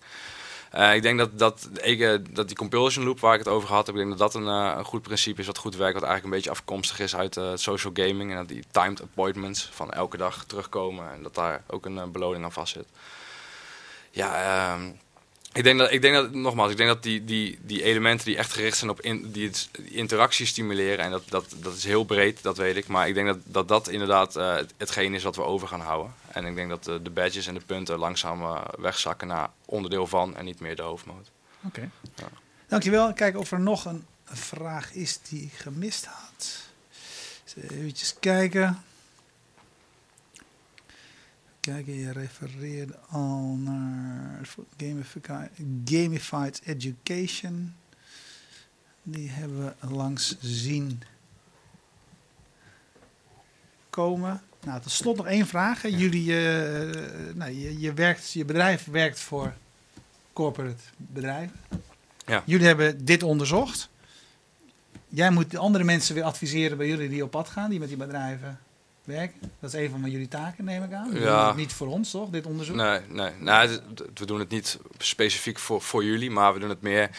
[0.74, 3.88] Uh, ik denk dat, dat, ik, dat die compulsion loop waar ik het over had,
[3.88, 6.24] ik denk dat dat een, uh, een, goed principe is wat goed werkt, wat eigenlijk
[6.24, 10.46] een beetje afkomstig is uit social gaming en dat die timed appointments van elke dag
[10.46, 12.88] terugkomen en dat daar ook een beloning aan vast zit.
[14.12, 14.92] Ja, ehm,
[15.56, 18.38] ik denk dat, ik denk dat, nogmaals, ik denk dat die, die, die elementen die
[18.38, 22.04] echt gericht zijn op in, die, het, interactie stimuleren, en dat, dat, dat is heel
[22.04, 25.36] breed, dat weet ik, maar ik denk dat dat, dat inderdaad uh, hetgeen is wat
[25.36, 26.14] we over gaan houden.
[26.28, 30.08] En ik denk dat de, de badges en de punten langzaam uh, wegzakken naar onderdeel
[30.08, 31.32] van en niet meer de hoofdmoot.
[31.64, 31.68] Oké.
[31.68, 31.90] Okay.
[32.16, 32.28] Ja.
[32.68, 33.14] Dankjewel.
[33.14, 36.64] Kijk of er nog een vraag is die gemist had.
[37.72, 38.84] Even kijken.
[41.66, 44.50] Kijken, je refereerde al naar
[45.86, 47.76] gamified education.
[49.04, 51.02] Die hebben we langs zien
[53.90, 54.42] komen.
[54.66, 55.88] Nou, tot slot nog één vraag.
[55.88, 59.54] Jullie, uh, nou, je, je, werkt, je bedrijf werkt voor
[60.34, 61.60] corporate bedrijven.
[62.26, 62.44] Ja.
[62.46, 63.90] Jullie hebben dit onderzocht.
[65.08, 67.98] Jij moet andere mensen weer adviseren bij jullie die op pad gaan, die met die
[67.98, 68.60] bedrijven
[69.06, 69.52] werken.
[69.60, 71.20] Dat is een van jullie taken, neem ik aan.
[71.20, 71.54] Ja.
[71.54, 72.76] Niet voor ons, toch, dit onderzoek?
[72.76, 73.32] Nee, nee.
[73.40, 73.80] Nou,
[74.14, 77.10] we doen het niet specifiek voor, voor jullie, maar we doen het meer...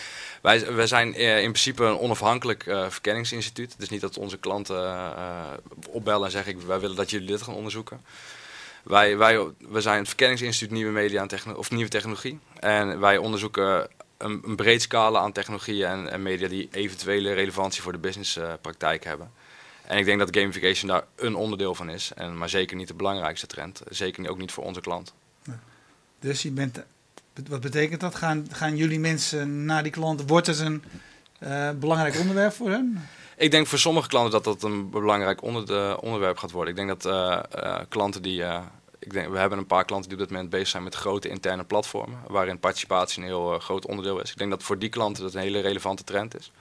[0.42, 3.74] Wij, wij zijn eh, in principe een onafhankelijk uh, verkenningsinstituut.
[3.78, 5.42] Is niet dat onze klanten uh,
[5.90, 6.66] opbellen en zeggen...
[6.66, 8.00] wij willen dat jullie dit gaan onderzoeken.
[8.82, 12.38] Wij, wij, we zijn het verkenningsinstituut Nieuwe Media en techno of Nieuwe Technologie.
[12.60, 16.48] En wij onderzoeken een, een breed scala aan technologieën en, en, media...
[16.48, 19.30] die eventuele relevantie voor de businesspraktijk hebben.
[19.86, 22.12] En ik denk dat gamification daar een onderdeel van is.
[22.14, 23.82] En, maar zeker niet de belangrijkste trend.
[23.88, 25.14] Zeker ook niet voor onze klant.
[26.18, 26.84] Dus je bent,
[27.48, 28.14] wat betekent dat?
[28.14, 30.26] Gaan, gaan jullie mensen naar die klanten?
[30.26, 30.84] Wordt het een
[31.42, 33.08] uh, belangrijk onderwerp voor hen?
[33.36, 36.70] Ik denk voor sommige klanten dat dat een belangrijk onder, onderwerp gaat worden.
[36.70, 38.42] Ik denk dat uh, uh, klanten die.
[38.98, 41.28] ik denk, we hebben een paar klanten die op dit moment bezig zijn met grote
[41.28, 42.18] interne platformen.
[42.26, 44.30] Waarin participatie een heel groot onderdeel is.
[44.30, 46.52] Ik denk dat voor die klanten dat een hele relevante trend is.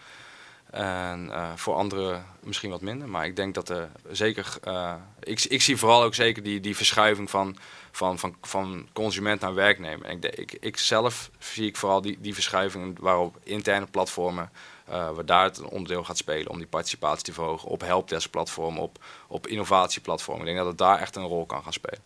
[0.76, 3.10] En uh, voor anderen misschien wat minder.
[3.10, 4.58] Maar ik denk dat er zeker.
[4.68, 7.58] Uh, ik, ik zie vooral ook zeker die, die verschuiving van,
[7.92, 10.10] van, van, van consument naar werknemer.
[10.10, 14.50] Ik, ik, ik zelf zie ik vooral die, die verschuiving waarop interne platformen.
[14.86, 17.70] Waar daar het onderdeel gaat spelen om die participatie te verhogen.
[17.70, 20.48] Op helpdesk-platformen, op, op innovatieplatformen.
[20.48, 22.00] Ik denk dat het daar echt een rol kan gaan spelen.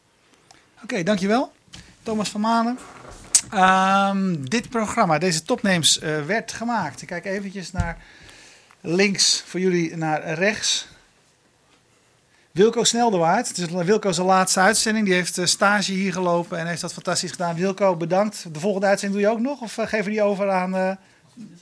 [0.84, 1.52] Oké, dankjewel.
[2.04, 2.80] Thomas van Manen.
[3.54, 7.02] Um, dit programma, deze topnames, werd gemaakt.
[7.02, 7.98] Ik kijk eventjes naar
[8.82, 10.88] links voor jullie naar rechts.
[12.52, 13.48] Wilco Sneldewaard.
[13.48, 15.06] Het is Wilco's laatste uitzending.
[15.06, 17.56] Die heeft eh, stage hier gelopen en heeft dat fantastisch gedaan.
[17.56, 18.46] Wilco, bedankt.
[18.54, 19.62] De volgende uitzending doe je ook nog?
[19.62, 20.92] Of uh, geven we die over aan uh,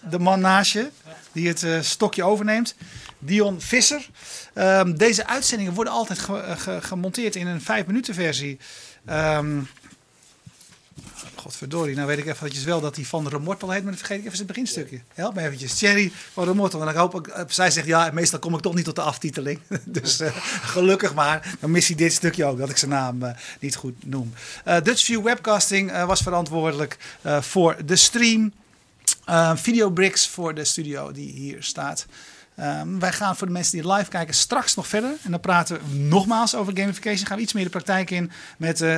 [0.10, 0.90] de man naast je,
[1.32, 2.76] die het stokje overneemt?
[3.20, 4.10] Dion Visser.
[4.54, 8.58] Um, deze uitzendingen worden altijd ge ge gemonteerd in een 5 minuten versie.
[9.10, 9.68] Um,
[11.38, 14.26] Godverdorie, nou weet ik eventjes wel dat die van Remortel heet, maar dan vergeet ik
[14.26, 15.02] even het beginstukje.
[15.14, 15.78] Help me eventjes.
[15.78, 16.80] Thierry van Remortel.
[16.80, 19.02] En dan hoop ik, eh, zij zegt ja, meestal kom ik toch niet tot de
[19.02, 19.60] aftiteling.
[19.86, 23.30] dus uh, gelukkig maar, dan mis hij dit stukje ook, dat ik zijn naam uh,
[23.60, 24.34] niet goed noem.
[24.68, 26.98] Uh, Dutchview Webcasting was verantwoordelijk
[27.40, 28.54] voor de stream.
[29.56, 32.06] Videobricks voor de studio die hier staat.
[32.60, 35.16] Um, wij gaan voor de mensen die live kijken straks nog verder.
[35.24, 37.28] En dan praten we nogmaals over gamification.
[37.28, 38.98] Gaan we iets meer de praktijk in met uh,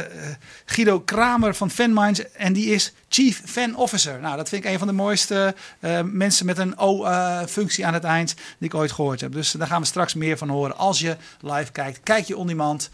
[0.65, 2.31] Guido Kramer van FanMinds.
[2.31, 4.19] En die is Chief Fan Officer.
[4.19, 8.03] Nou, dat vind ik een van de mooiste uh, mensen met een O-functie aan het
[8.03, 9.31] eind die ik ooit gehoord heb.
[9.31, 10.77] Dus daar gaan we straks meer van horen.
[10.77, 12.89] Als je live kijkt, kijk je on demand.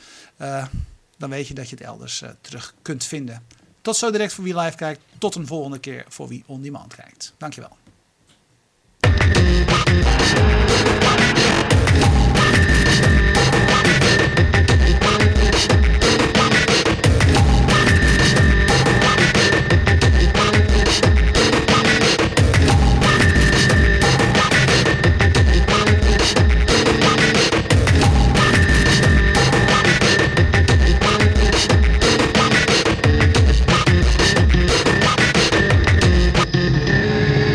[1.18, 3.44] dan weet je dat je het elders terug kunt vinden.
[3.82, 5.02] Tot zo direct voor wie live kijkt.
[5.18, 7.34] Tot een volgende keer voor wie on demand kijkt.
[7.38, 7.78] Dankjewel.
[9.28, 10.65] Thank you.